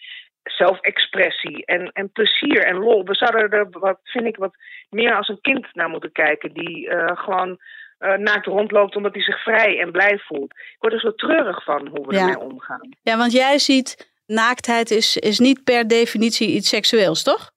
zelfexpressie 0.44 1.66
en, 1.66 1.92
en 1.92 2.12
plezier 2.12 2.66
en 2.66 2.76
lol. 2.76 3.04
We 3.04 3.16
zouden 3.16 3.50
er, 3.50 3.68
wat, 3.70 4.00
vind 4.04 4.26
ik, 4.26 4.36
wat 4.36 4.56
meer 4.90 5.16
als 5.16 5.28
een 5.28 5.42
kind 5.42 5.68
naar 5.74 5.90
moeten 5.90 6.12
kijken. 6.12 6.54
Die 6.54 6.90
uh, 6.90 7.06
gewoon 7.14 7.60
uh, 8.00 8.14
naakt 8.14 8.46
rondloopt 8.46 8.96
omdat 8.96 9.14
hij 9.14 9.24
zich 9.24 9.44
vrij 9.44 9.80
en 9.80 9.92
blij 9.92 10.20
voelt. 10.20 10.52
Ik 10.52 10.78
word 10.80 10.94
er 10.94 11.00
zo 11.00 11.16
treurig 11.16 11.64
van 11.64 11.88
hoe 11.88 12.08
we 12.08 12.18
ermee 12.18 12.40
omgaan. 12.40 12.90
Ja, 13.02 13.18
want 13.18 13.32
jij 13.32 13.60
ziet, 13.60 14.14
naaktheid 14.26 14.92
is, 14.92 15.18
is 15.18 15.40
niet 15.40 15.64
per 15.64 15.88
definitie 15.88 16.56
iets 16.56 16.70
seksueels, 16.70 17.24
toch? 17.24 17.52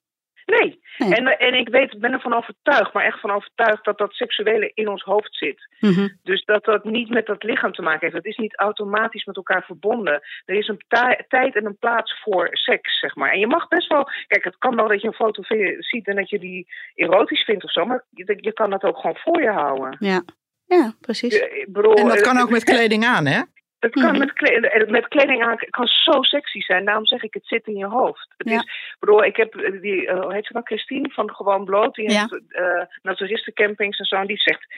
Nee. 0.46 0.84
Nee. 0.98 1.14
En, 1.14 1.38
en 1.38 1.54
ik 1.54 1.68
weet, 1.68 2.00
ben 2.00 2.12
ervan 2.12 2.34
overtuigd, 2.34 2.92
maar 2.92 3.04
echt 3.04 3.20
van 3.20 3.30
overtuigd 3.30 3.84
dat 3.84 3.98
dat 3.98 4.12
seksuele 4.12 4.70
in 4.74 4.88
ons 4.88 5.02
hoofd 5.02 5.36
zit. 5.36 5.68
Mm 5.80 5.92
-hmm. 5.92 6.18
Dus 6.22 6.44
dat 6.44 6.64
dat 6.64 6.84
niet 6.84 7.08
met 7.08 7.26
dat 7.26 7.42
lichaam 7.42 7.72
te 7.72 7.82
maken 7.82 8.00
heeft. 8.00 8.14
Het 8.14 8.24
is 8.24 8.36
niet 8.36 8.58
automatisch 8.58 9.24
met 9.24 9.36
elkaar 9.36 9.62
verbonden. 9.62 10.22
Er 10.44 10.54
is 10.54 10.68
een 10.68 10.82
tijd 11.28 11.54
en 11.54 11.66
een 11.66 11.78
plaats 11.78 12.20
voor 12.22 12.48
seks, 12.52 12.98
zeg 12.98 13.14
maar. 13.14 13.30
En 13.30 13.38
je 13.38 13.46
mag 13.46 13.68
best 13.68 13.88
wel, 13.88 14.08
kijk, 14.26 14.44
het 14.44 14.58
kan 14.58 14.76
wel 14.76 14.88
dat 14.88 15.00
je 15.00 15.06
een 15.06 15.12
foto 15.12 15.42
ziet 15.78 16.06
en 16.06 16.16
dat 16.16 16.30
je 16.30 16.38
die 16.38 16.66
erotisch 16.94 17.44
vindt 17.44 17.64
of 17.64 17.72
zo, 17.72 17.84
maar 17.84 18.04
je, 18.10 18.38
je 18.40 18.52
kan 18.52 18.70
dat 18.70 18.82
ook 18.82 18.96
gewoon 18.96 19.16
voor 19.16 19.42
je 19.42 19.50
houden. 19.50 19.96
Ja. 19.98 20.22
Ja, 20.66 20.92
precies. 21.00 21.44
Bedoel, 21.68 21.94
en 21.94 22.08
dat 22.08 22.20
kan 22.20 22.38
ook 22.38 22.50
met 22.50 22.64
kleding 22.64 23.04
aan, 23.04 23.26
hè? 23.26 23.40
Het 23.86 24.02
kan 24.02 24.12
mm. 24.12 24.18
met, 24.18 24.32
kleding, 24.32 24.90
met 24.90 25.08
kleding 25.08 25.44
aan 25.44 25.56
kan 25.70 25.86
zo 25.86 26.22
sexy 26.22 26.60
zijn. 26.60 26.84
Daarom 26.84 27.06
zeg 27.06 27.22
ik, 27.22 27.34
het 27.34 27.46
zit 27.46 27.66
in 27.66 27.76
je 27.76 27.86
hoofd. 27.86 28.34
Het 28.36 28.48
ja. 28.48 28.56
is, 28.56 28.96
bedoel, 28.98 29.24
ik 29.24 29.36
heb 29.36 29.52
die, 29.80 30.02
uh, 30.02 30.20
hoe 30.20 30.32
heet 30.32 30.46
ze 30.46 30.52
nou, 30.52 30.64
Christine 30.64 31.10
van 31.10 31.34
Gewoon 31.34 31.64
Bloot. 31.64 31.94
Die 31.94 32.10
ja. 32.10 32.20
heeft 32.20 32.40
uh, 32.48 32.82
naturistencampings 33.02 33.98
en 33.98 34.04
zo. 34.04 34.16
En 34.16 34.26
die 34.26 34.40
zegt, 34.40 34.74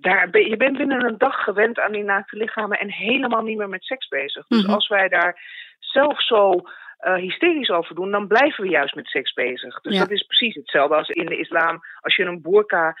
daar 0.00 0.30
ben, 0.30 0.48
je 0.48 0.56
bent 0.56 0.76
binnen 0.76 1.04
een 1.04 1.18
dag 1.18 1.44
gewend 1.44 1.80
aan 1.80 1.92
die 1.92 2.04
naakte 2.04 2.36
lichamen 2.36 2.78
en 2.78 2.90
helemaal 2.90 3.42
niet 3.42 3.56
meer 3.56 3.68
met 3.68 3.84
seks 3.84 4.08
bezig. 4.08 4.46
Dus 4.46 4.58
mm 4.58 4.64
-hmm. 4.64 4.74
als 4.74 4.88
wij 4.88 5.08
daar 5.08 5.40
zelf 5.78 6.22
zo 6.22 6.60
uh, 7.02 7.14
hysterisch 7.14 7.70
over 7.70 7.94
doen, 7.94 8.10
dan 8.10 8.26
blijven 8.26 8.64
we 8.64 8.70
juist 8.70 8.94
met 8.94 9.06
seks 9.06 9.32
bezig. 9.32 9.80
Dus 9.80 9.94
ja. 9.94 10.00
dat 10.00 10.10
is 10.10 10.22
precies 10.22 10.54
hetzelfde 10.54 10.96
als 10.96 11.08
in 11.08 11.26
de 11.26 11.38
islam. 11.38 11.80
Als 12.00 12.16
je 12.16 12.24
een 12.24 12.42
burka 12.42 12.96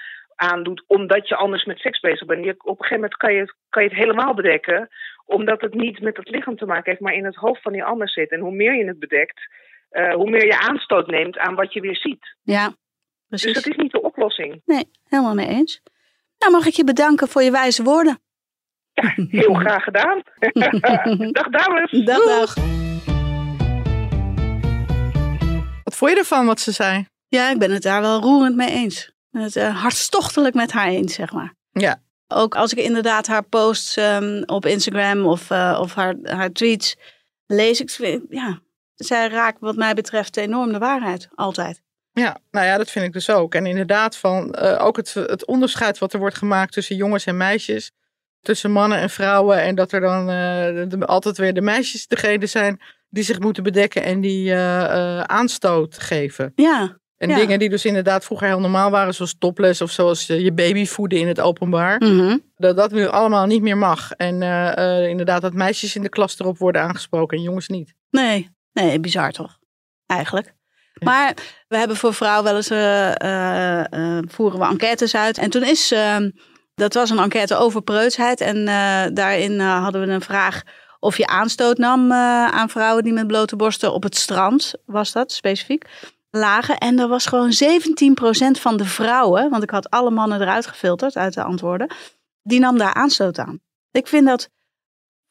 aandoet 0.50 0.84
omdat 0.86 1.28
je 1.28 1.36
anders 1.36 1.64
met 1.64 1.78
seks 1.78 2.00
bezig 2.00 2.26
bent. 2.26 2.44
Je, 2.44 2.54
op 2.58 2.78
een 2.78 2.84
gegeven 2.84 2.94
moment 2.94 3.16
kan 3.16 3.32
je, 3.32 3.54
kan 3.68 3.82
je 3.82 3.88
het 3.88 3.98
helemaal 3.98 4.34
bedekken, 4.34 4.88
omdat 5.24 5.60
het 5.60 5.74
niet 5.74 6.00
met 6.00 6.16
het 6.16 6.28
lichaam 6.28 6.56
te 6.56 6.66
maken 6.66 6.90
heeft, 6.90 7.00
maar 7.00 7.14
in 7.14 7.24
het 7.24 7.34
hoofd 7.34 7.62
van 7.62 7.72
die 7.72 7.84
ander 7.84 8.08
zit. 8.08 8.30
En 8.30 8.40
hoe 8.40 8.52
meer 8.52 8.74
je 8.74 8.84
het 8.84 8.98
bedekt, 8.98 9.40
uh, 9.92 10.14
hoe 10.14 10.30
meer 10.30 10.46
je 10.46 10.58
aanstoot 10.58 11.06
neemt 11.06 11.38
aan 11.38 11.54
wat 11.54 11.72
je 11.72 11.80
weer 11.80 11.96
ziet. 11.96 12.36
Ja, 12.42 12.74
precies. 13.28 13.52
Dus 13.52 13.62
dat 13.62 13.72
is 13.72 13.82
niet 13.82 13.92
de 13.92 14.02
oplossing. 14.02 14.62
Nee, 14.64 14.90
helemaal 15.08 15.34
mee 15.34 15.48
eens. 15.48 15.82
Nou, 16.38 16.52
mag 16.52 16.66
ik 16.66 16.74
je 16.74 16.84
bedanken 16.84 17.28
voor 17.28 17.42
je 17.42 17.50
wijze 17.50 17.82
woorden. 17.82 18.18
Ja, 18.92 19.12
heel 19.16 19.54
graag 19.54 19.84
gedaan. 19.84 20.22
dag 21.38 21.48
dames. 21.48 21.90
Dag, 21.90 22.24
dag. 22.24 22.54
Wat 25.84 25.96
vond 25.96 26.10
je 26.10 26.18
ervan 26.18 26.46
wat 26.46 26.60
ze 26.60 26.72
zei? 26.72 27.06
Ja, 27.28 27.50
ik 27.50 27.58
ben 27.58 27.70
het 27.70 27.82
daar 27.82 28.00
wel 28.00 28.20
roerend 28.20 28.56
mee 28.56 28.70
eens. 28.70 29.12
Het 29.32 29.56
uh, 29.56 29.80
hartstochtelijk 29.80 30.54
met 30.54 30.72
haar 30.72 30.88
eens, 30.88 31.14
zeg 31.14 31.32
maar. 31.32 31.54
Ja. 31.70 32.02
Ook 32.28 32.54
als 32.54 32.72
ik 32.72 32.78
inderdaad 32.78 33.26
haar 33.26 33.42
posts 33.42 33.96
um, 33.96 34.42
op 34.46 34.66
Instagram 34.66 35.26
of, 35.26 35.50
uh, 35.50 35.78
of 35.80 35.94
haar, 35.94 36.14
haar 36.22 36.52
tweets 36.52 36.96
lees, 37.46 37.80
ik, 37.80 38.20
ja, 38.28 38.60
zij 38.94 39.28
raakt 39.28 39.60
wat 39.60 39.76
mij 39.76 39.94
betreft 39.94 40.36
enorm 40.36 40.72
de 40.72 40.78
waarheid, 40.78 41.28
altijd. 41.34 41.82
Ja, 42.12 42.38
nou 42.50 42.66
ja, 42.66 42.76
dat 42.76 42.90
vind 42.90 43.04
ik 43.04 43.12
dus 43.12 43.30
ook. 43.30 43.54
En 43.54 43.66
inderdaad, 43.66 44.16
van, 44.16 44.56
uh, 44.62 44.84
ook 44.84 44.96
het, 44.96 45.14
het 45.14 45.46
onderscheid 45.46 45.98
wat 45.98 46.12
er 46.12 46.18
wordt 46.18 46.38
gemaakt 46.38 46.72
tussen 46.72 46.96
jongens 46.96 47.26
en 47.26 47.36
meisjes, 47.36 47.90
tussen 48.40 48.70
mannen 48.70 48.98
en 48.98 49.10
vrouwen, 49.10 49.62
en 49.62 49.74
dat 49.74 49.92
er 49.92 50.00
dan 50.00 50.26
de, 50.26 51.06
altijd 51.06 51.38
weer 51.38 51.54
de 51.54 51.60
meisjes 51.60 52.06
degene 52.06 52.46
zijn 52.46 52.82
die 53.08 53.24
zich 53.24 53.38
moeten 53.38 53.62
bedekken 53.62 54.02
en 54.02 54.20
die 54.20 54.54
aanstoot 55.26 55.98
geven. 55.98 56.52
Ja. 56.54 57.00
En 57.22 57.28
ja. 57.28 57.36
dingen 57.36 57.58
die 57.58 57.68
dus 57.68 57.84
inderdaad 57.84 58.24
vroeger 58.24 58.46
heel 58.46 58.60
normaal 58.60 58.90
waren, 58.90 59.14
zoals 59.14 59.34
topless 59.38 59.80
of 59.80 59.90
zoals 59.90 60.26
je 60.26 60.52
baby 60.52 60.86
voeden 60.86 61.18
in 61.18 61.28
het 61.28 61.40
openbaar. 61.40 62.02
Mm 62.04 62.18
-hmm. 62.18 62.42
Dat 62.56 62.76
dat 62.76 62.92
nu 62.92 63.06
allemaal 63.06 63.46
niet 63.46 63.62
meer 63.62 63.76
mag. 63.76 64.12
En 64.12 64.42
inderdaad 65.08 65.42
dat 65.42 65.52
meisjes 65.52 65.96
in 65.96 66.02
de 66.02 66.08
klas 66.08 66.38
erop 66.38 66.58
worden 66.58 66.82
aangesproken 66.82 67.36
en 67.36 67.42
jongens 67.42 67.68
niet. 67.68 67.94
Nee, 68.10 68.50
nee, 68.72 69.00
bizar 69.00 69.30
toch? 69.30 69.58
Eigenlijk. 70.06 70.54
Maar 70.98 71.34
we 71.68 71.76
hebben 71.76 71.96
voor 71.96 72.14
vrouwen 72.14 72.44
wel 72.44 72.56
eens 72.56 72.70
uh, 72.70 74.18
voeren 74.28 74.58
we 74.58 74.66
enquêtes 74.66 75.14
uit. 75.14 75.38
En 75.38 75.50
toen 75.50 75.64
is 75.64 75.92
ehm, 75.92 76.30
dat 76.74 76.94
was 76.94 77.10
een 77.10 77.18
enquête 77.18 77.56
over 77.56 77.82
preutsheid. 77.82 78.40
En 78.40 78.64
daarin 79.14 79.60
hadden 79.60 80.00
we 80.00 80.12
een 80.12 80.20
vraag 80.20 80.62
of 80.98 81.16
je 81.16 81.26
aanstoot 81.26 81.78
nam 81.78 82.12
aan 82.12 82.68
vrouwen 82.68 83.04
die 83.04 83.12
met 83.12 83.26
blote 83.26 83.56
borsten 83.56 83.92
op 83.92 84.02
het 84.02 84.16
strand, 84.16 84.74
was 84.86 85.12
dat 85.12 85.32
specifiek, 85.32 85.84
lagen. 86.32 86.78
En 86.78 86.98
er 86.98 87.08
was 87.08 87.26
gewoon 87.26 87.52
17% 87.52 88.60
van 88.60 88.76
de 88.76 88.84
vrouwen, 88.84 89.50
want 89.50 89.62
ik 89.62 89.70
had 89.70 89.90
alle 89.90 90.10
mannen 90.10 90.40
eruit 90.40 90.66
gefilterd 90.66 91.16
uit 91.16 91.34
de 91.34 91.42
antwoorden, 91.42 91.94
die 92.42 92.60
nam 92.60 92.78
daar 92.78 92.94
aanstoot 92.94 93.38
aan. 93.38 93.60
Ik 93.90 94.06
vind 94.06 94.26
dat 94.26 94.48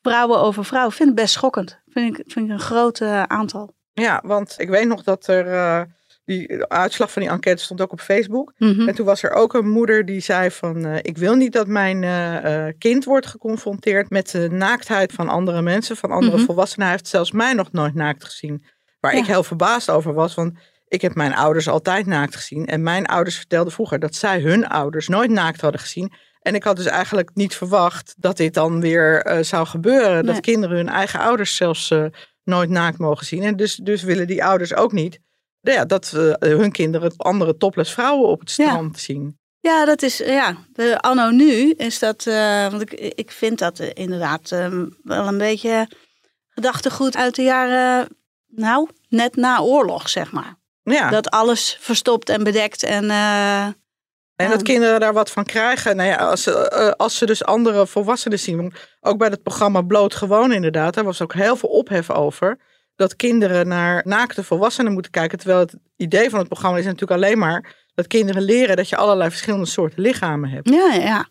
vrouwen 0.02 0.40
over 0.40 0.66
vrouwen, 0.66 0.94
vind 0.94 1.10
ik 1.10 1.16
best 1.16 1.34
schokkend. 1.34 1.80
Vind 1.88 2.18
ik, 2.18 2.32
vind 2.32 2.46
ik 2.46 2.52
een 2.52 2.60
groot 2.60 3.02
aantal. 3.28 3.74
Ja, 3.94 4.22
want 4.26 4.54
ik 4.58 4.70
weet 4.70 4.88
nog 4.88 5.04
dat 5.04 5.28
er. 5.28 5.46
Uh, 5.48 5.82
die 6.26 6.66
uitslag 6.66 7.12
van 7.12 7.22
die 7.22 7.32
enquête 7.32 7.64
stond 7.64 7.82
ook 7.82 7.92
op 7.92 8.02
Facebook. 8.02 8.54
Mhm. 8.58 8.70
Mm 8.72 8.78
-hmm. 8.78 8.88
En 8.88 8.96
toen 8.96 9.06
was 9.06 9.24
er 9.24 9.32
ook 9.32 9.54
een 9.54 9.70
moeder 9.70 10.06
die 10.06 10.20
zei 10.20 10.52
van... 10.52 10.86
Uh, 10.86 10.96
ik 11.02 11.18
wil 11.18 11.36
niet 11.36 11.54
dat 11.54 11.68
mijn 11.68 12.76
kind 12.78 13.06
wordt 13.06 13.26
geconfronteerd 13.26 14.10
met 14.10 14.32
de 14.32 14.50
naaktheid 14.52 15.12
van 15.12 15.30
andere 15.30 15.62
mensen. 15.62 15.98
Van 15.98 16.10
andere 16.10 16.26
Mhm. 16.26 16.32
mm 16.32 16.38
-hmm. 16.38 16.46
volwassenen. 16.46 16.86
Hij 16.88 16.96
heeft 16.96 17.08
zelfs 17.10 17.32
mij 17.32 17.54
nog 17.54 17.72
nooit 17.72 17.94
naakt 17.94 18.24
gezien. 18.24 18.66
Waar 19.00 19.14
Ja. 19.14 19.20
ik 19.20 19.26
heel 19.26 19.44
verbaasd 19.44 19.90
over 19.90 20.14
was. 20.14 20.34
Want 20.36 20.54
ik 20.92 21.02
heb 21.02 21.16
mijn 21.16 21.36
ouders 21.36 21.68
altijd 21.68 22.06
naakt 22.06 22.36
gezien. 22.36 22.66
En 22.66 22.84
mijn 22.84 23.06
ouders 23.06 23.36
vertelden 23.36 23.74
vroeger 23.74 24.00
dat 24.00 24.16
zij 24.16 24.40
hun 24.40 24.68
ouders 24.68 25.08
nooit 25.08 25.32
naakt 25.32 25.62
hadden 25.62 25.80
gezien. 25.80 26.12
En 26.42 26.56
ik 26.56 26.64
had 26.64 26.76
dus 26.76 26.86
eigenlijk 26.86 27.32
niet 27.34 27.56
verwacht 27.56 28.16
dat 28.18 28.38
dit 28.38 28.54
dan 28.54 28.82
weer 28.82 29.38
zou 29.42 29.68
gebeuren. 29.68 30.26
Dat 30.26 30.40
kinderen 30.40 30.78
hun 30.78 30.90
eigen 30.90 31.20
ouders 31.20 31.56
zelfs 31.56 31.94
nooit 32.44 32.70
naakt 32.70 32.98
mogen 32.98 33.26
zien. 33.26 33.44
En 33.44 33.56
dus, 33.56 33.76
dus 33.76 34.04
willen 34.04 34.28
die 34.28 34.44
ouders 34.44 34.74
ook 34.74 34.92
niet 34.92 35.20
ja, 35.62 35.86
dat 35.86 36.12
uh, 36.16 36.34
hun 36.40 36.72
kinderen 36.72 37.14
andere 37.18 37.58
topless 37.58 37.94
vrouwen 37.94 38.30
op 38.30 38.40
het 38.40 38.52
strand 38.52 39.00
zien. 39.00 39.40
Ja, 39.60 39.86
dat 39.86 40.02
is, 40.02 40.18
ja, 40.18 40.56
de 40.74 41.00
anno 41.00 41.30
nu 41.30 41.72
is 41.72 42.00
dat, 42.00 42.24
want 42.72 42.82
ik, 42.82 42.92
ik 42.94 43.32
vind 43.32 43.60
dat 43.60 43.80
inderdaad 43.80 44.50
wel 45.04 45.28
een 45.28 45.38
beetje 45.38 45.88
gedachtegoed 46.48 47.16
uit 47.16 47.36
de 47.36 47.44
jaren, 47.44 48.08
nou, 48.48 48.90
net 49.10 49.36
na 49.36 49.60
oorlog, 49.60 50.10
zeg 50.10 50.32
maar. 50.32 50.60
Ja. 50.92 51.10
Dat 51.10 51.30
alles 51.30 51.78
verstopt 51.80 52.30
en 52.30 52.44
bedekt 52.44 52.84
en... 52.84 53.04
uh, 53.04 53.66
en 54.36 54.50
dat 54.50 54.62
kinderen 54.62 55.00
daar 55.00 55.14
wat 55.14 55.32
van 55.32 55.44
krijgen. 55.44 55.96
Nou 55.96 56.10
ja, 56.10 56.16
als, 56.16 56.48
uh, 56.48 56.90
als 56.98 57.18
ze 57.18 57.26
dus 57.26 57.44
andere 57.44 57.88
volwassenen 57.88 58.40
zien. 58.40 58.74
Ook 59.00 59.18
bij 59.18 59.28
het 59.28 59.44
programma 59.44 59.82
Bloot 59.82 60.16
Gewoon 60.16 60.52
inderdaad. 60.52 60.94
Daar 60.94 61.04
was 61.04 61.22
ook 61.22 61.34
heel 61.34 61.56
veel 61.56 61.70
ophef 61.70 62.10
over. 62.10 62.60
Dat 62.96 63.16
kinderen 63.16 63.68
naar 63.68 64.02
naakte 64.06 64.44
volwassenen 64.44 64.94
moeten 64.94 65.12
kijken. 65.12 65.38
Terwijl 65.38 65.60
het 65.60 65.76
idee 65.96 66.30
van 66.30 66.40
het 66.40 66.48
programma 66.48 66.78
is 66.78 66.86
natuurlijk 66.86 67.12
alleen 67.12 67.38
maar... 67.38 67.76
dat 67.94 68.08
kinderen 68.08 68.42
leren 68.42 68.76
dat 68.76 68.90
je 68.90 68.96
allerlei 68.96 69.30
verschillende 69.30 69.66
soorten 69.66 70.02
lichamen 70.02 70.50
hebt. 70.50 70.70
Ja, 70.70 70.94
ja. 70.94 71.28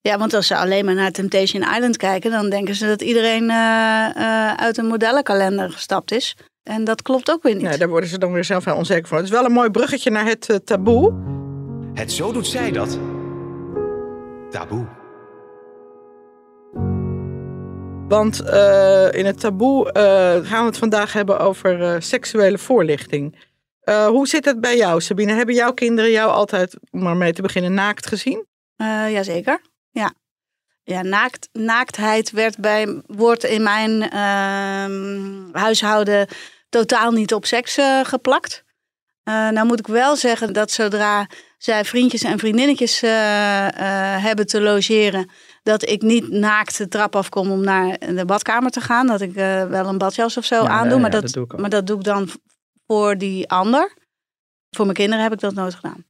Ja, 0.00 0.18
want 0.18 0.34
als 0.34 0.46
ze 0.46 0.56
alleen 0.56 0.84
maar 0.84 0.94
naar 0.94 1.10
Temptation 1.10 1.62
Island 1.62 1.96
kijken... 1.96 2.30
dan 2.30 2.50
denken 2.50 2.74
ze 2.74 2.86
dat 2.86 3.02
iedereen 3.02 3.42
uh, 3.42 4.08
uh, 4.16 4.54
uit 4.54 4.76
een 4.76 4.86
modellenkalender 4.86 5.70
gestapt 5.70 6.12
is. 6.12 6.36
En 6.68 6.84
dat 6.84 7.02
klopt 7.02 7.30
ook 7.30 7.42
weer 7.42 7.54
niet. 7.54 7.62
Nee, 7.62 7.78
daar 7.78 7.88
worden 7.88 8.08
ze 8.08 8.18
dan 8.18 8.32
weer 8.32 8.44
zelf 8.44 8.64
heel 8.64 8.76
onzeker 8.76 9.08
van. 9.08 9.16
Het 9.16 9.26
is 9.26 9.32
wel 9.32 9.44
een 9.44 9.52
mooi 9.52 9.70
bruggetje 9.70 10.10
naar 10.10 10.24
het 10.24 10.48
uh, 10.50 10.56
taboe. 10.56 11.14
Het 11.94 12.12
zo 12.12 12.32
doet 12.32 12.46
zij 12.46 12.72
dat. 12.72 12.98
Taboe. 14.50 14.86
Want 18.08 18.42
uh, 18.42 19.12
in 19.12 19.26
het 19.26 19.40
taboe 19.40 19.86
uh, 19.86 19.92
gaan 20.48 20.60
we 20.60 20.66
het 20.66 20.78
vandaag 20.78 21.12
hebben 21.12 21.38
over 21.38 21.80
uh, 21.80 21.94
seksuele 21.98 22.58
voorlichting. 22.58 23.46
hoe 24.06 24.28
zit 24.28 24.44
het 24.44 24.60
bij 24.60 24.76
jou, 24.76 25.00
Sabine? 25.00 25.32
Hebben 25.32 25.54
jouw 25.54 25.72
kinderen 25.72 26.10
jou 26.10 26.30
altijd, 26.30 26.76
om 26.90 27.02
maar 27.02 27.16
mee 27.16 27.32
te 27.32 27.42
beginnen, 27.42 27.74
naakt 27.74 28.06
gezien? 28.06 28.46
jazeker, 29.10 29.60
ja. 29.90 30.12
Ja, 30.82 31.02
naakt, 31.02 31.48
naaktheid 31.52 32.30
werd 32.30 32.58
bij, 32.58 33.02
wordt 33.06 33.44
in 33.44 33.62
mijn 33.62 34.10
ehm, 34.10 35.52
huishouden 35.52 36.28
totaal 36.68 37.10
niet 37.10 37.34
op 37.34 37.46
seks 37.46 37.78
geplakt. 38.02 38.64
nou 39.24 39.66
moet 39.66 39.78
ik 39.78 39.86
wel 39.86 40.16
zeggen 40.16 40.52
dat 40.52 40.70
zodra 40.70 41.26
zij 41.58 41.84
vriendjes 41.84 42.22
en 42.22 42.38
vriendinnetjes 42.38 43.02
uh, 43.02 43.10
uh, 43.10 43.70
hebben 44.22 44.46
te 44.46 44.60
logeren, 44.60 45.30
dat 45.62 45.88
ik 45.88 46.02
niet 46.02 46.28
naakt 46.28 46.78
de 46.78 46.88
trap 46.88 47.16
afkom 47.16 47.50
om 47.50 47.60
naar 47.60 47.98
de 47.98 48.24
badkamer 48.24 48.70
te 48.70 48.80
gaan. 48.80 49.06
Dat 49.06 49.20
ik 49.20 49.36
uh, 49.36 49.64
wel 49.64 49.86
een 49.86 49.98
badjas 49.98 50.36
of 50.36 50.44
zo 50.44 50.62
ja, 50.62 50.68
aandoe, 50.68 50.94
ja, 50.94 50.98
maar, 50.98 51.12
ja, 51.12 51.20
dat, 51.20 51.32
dat 51.32 51.58
maar 51.58 51.70
dat 51.70 51.86
doe 51.86 51.96
ik 51.96 52.04
dan 52.04 52.28
voor 52.86 53.18
die 53.18 53.48
ander. 53.48 53.96
Voor 54.70 54.84
mijn 54.84 54.96
kinderen 54.96 55.22
heb 55.22 55.32
ik 55.32 55.40
dat 55.40 55.54
nooit 55.54 55.74
gedaan. 55.74 56.06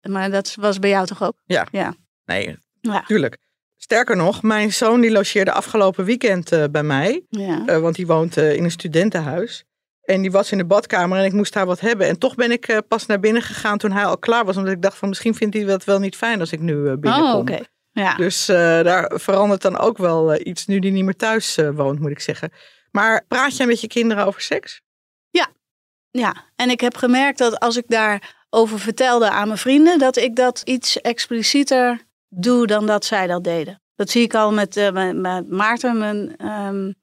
Maar 0.00 0.30
dat 0.30 0.54
was 0.54 0.78
bij 0.78 0.90
jou 0.90 1.06
toch 1.06 1.22
ook? 1.22 1.34
Ja. 1.44 1.66
ja. 1.70 1.94
Nee, 2.24 2.56
ja. 2.80 3.02
tuurlijk. 3.06 3.38
Sterker 3.76 4.16
nog, 4.16 4.42
mijn 4.42 4.72
zoon 4.72 5.00
die 5.00 5.10
logeerde 5.10 5.52
afgelopen 5.52 6.04
weekend 6.04 6.52
uh, 6.52 6.64
bij 6.70 6.82
mij. 6.82 7.24
Ja. 7.28 7.62
Uh, 7.66 7.78
want 7.78 7.96
die 7.96 8.06
woont 8.06 8.36
uh, 8.36 8.54
in 8.54 8.64
een 8.64 8.70
studentenhuis. 8.70 9.64
En 10.10 10.22
die 10.22 10.30
was 10.30 10.52
in 10.52 10.58
de 10.58 10.64
badkamer 10.64 11.18
en 11.18 11.24
ik 11.24 11.32
moest 11.32 11.52
daar 11.52 11.66
wat 11.66 11.80
hebben. 11.80 12.06
En 12.06 12.18
toch 12.18 12.34
ben 12.34 12.50
ik 12.50 12.68
uh, 12.68 12.78
pas 12.88 13.06
naar 13.06 13.20
binnen 13.20 13.42
gegaan 13.42 13.78
toen 13.78 13.92
hij 13.92 14.04
al 14.04 14.18
klaar 14.18 14.44
was. 14.44 14.56
Omdat 14.56 14.72
ik 14.72 14.82
dacht 14.82 14.98
van 14.98 15.08
misschien 15.08 15.34
vindt 15.34 15.54
hij 15.54 15.64
dat 15.64 15.84
wel 15.84 15.98
niet 15.98 16.16
fijn 16.16 16.40
als 16.40 16.52
ik 16.52 16.60
nu 16.60 16.72
uh, 16.72 16.94
binnenkom. 16.94 17.32
Oh, 17.32 17.38
okay. 17.38 17.64
ja. 17.92 18.14
Dus 18.14 18.48
uh, 18.48 18.56
daar 18.56 19.12
verandert 19.14 19.62
dan 19.62 19.78
ook 19.78 19.98
wel 19.98 20.46
iets 20.46 20.66
nu 20.66 20.78
die 20.78 20.90
niet 20.90 21.04
meer 21.04 21.16
thuis 21.16 21.58
woont, 21.74 22.00
moet 22.00 22.10
ik 22.10 22.20
zeggen. 22.20 22.52
Maar 22.90 23.24
praat 23.28 23.56
jij 23.56 23.66
met 23.66 23.80
je 23.80 23.86
kinderen 23.86 24.26
over 24.26 24.40
seks? 24.40 24.80
Ja, 25.30 25.48
ja. 26.10 26.34
En 26.56 26.70
ik 26.70 26.80
heb 26.80 26.96
gemerkt 26.96 27.38
dat 27.38 27.60
als 27.60 27.76
ik 27.76 27.84
daarover 27.86 28.78
vertelde 28.78 29.30
aan 29.30 29.46
mijn 29.46 29.58
vrienden, 29.58 29.98
dat 29.98 30.16
ik 30.16 30.36
dat 30.36 30.62
iets 30.64 31.00
explicieter 31.00 32.00
doe 32.28 32.66
dan 32.66 32.86
dat 32.86 33.04
zij 33.04 33.26
dat 33.26 33.44
deden. 33.44 33.82
Dat 33.94 34.10
zie 34.10 34.22
ik 34.22 34.34
al 34.34 34.52
met, 34.52 34.76
uh, 34.76 34.90
met, 34.90 35.16
met 35.16 35.50
Maarten, 35.50 35.98
mijn, 35.98 36.46
um, 36.46 36.94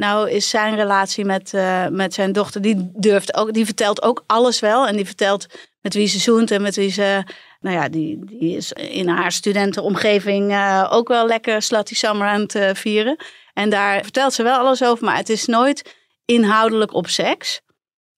nou 0.00 0.30
is 0.30 0.48
zijn 0.48 0.74
relatie 0.74 1.24
met, 1.24 1.52
uh, 1.52 1.86
met 1.88 2.14
zijn 2.14 2.32
dochter, 2.32 2.60
die 2.60 2.90
durft 2.94 3.34
ook, 3.34 3.52
die 3.52 3.64
vertelt 3.64 4.02
ook 4.02 4.24
alles 4.26 4.60
wel. 4.60 4.86
En 4.86 4.96
die 4.96 5.06
vertelt 5.06 5.46
met 5.80 5.94
wie 5.94 6.06
ze 6.06 6.18
zoent 6.18 6.50
en 6.50 6.62
met 6.62 6.76
wie 6.76 6.90
ze, 6.90 7.24
nou 7.60 7.76
ja, 7.76 7.88
die, 7.88 8.24
die 8.24 8.56
is 8.56 8.72
in 8.72 9.08
haar 9.08 9.32
studentenomgeving 9.32 10.50
uh, 10.50 10.88
ook 10.90 11.08
wel 11.08 11.26
lekker 11.26 11.62
slutty 11.62 11.94
summer 11.94 12.26
aan 12.26 12.40
het 12.40 12.54
uh, 12.54 12.70
vieren. 12.74 13.16
En 13.52 13.70
daar 13.70 14.02
vertelt 14.02 14.32
ze 14.32 14.42
wel 14.42 14.58
alles 14.58 14.84
over, 14.84 15.04
maar 15.04 15.16
het 15.16 15.28
is 15.28 15.46
nooit 15.46 15.96
inhoudelijk 16.24 16.94
op 16.94 17.08
seks. 17.08 17.60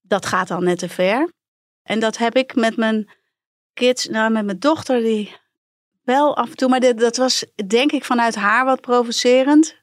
Dat 0.01 0.27
gaat 0.27 0.49
dan 0.49 0.65
net 0.65 0.79
te 0.79 0.89
ver. 0.89 1.33
En 1.83 2.01
dat 2.01 2.17
heb 2.17 2.37
ik 2.37 2.55
met 2.55 2.77
mijn 2.77 3.11
kids, 3.75 4.09
nou 4.09 4.31
met 4.31 4.45
mijn 4.45 4.59
dochter, 4.59 5.01
die 5.01 5.37
wel 6.05 6.37
af 6.37 6.51
en 6.51 6.57
toe, 6.57 6.69
maar 6.69 6.81
dat 6.81 7.17
was 7.17 7.45
denk 7.67 7.93
ik 7.93 8.05
vanuit 8.05 8.35
haar 8.35 8.65
wat 8.65 8.81
provocerend. 8.81 9.82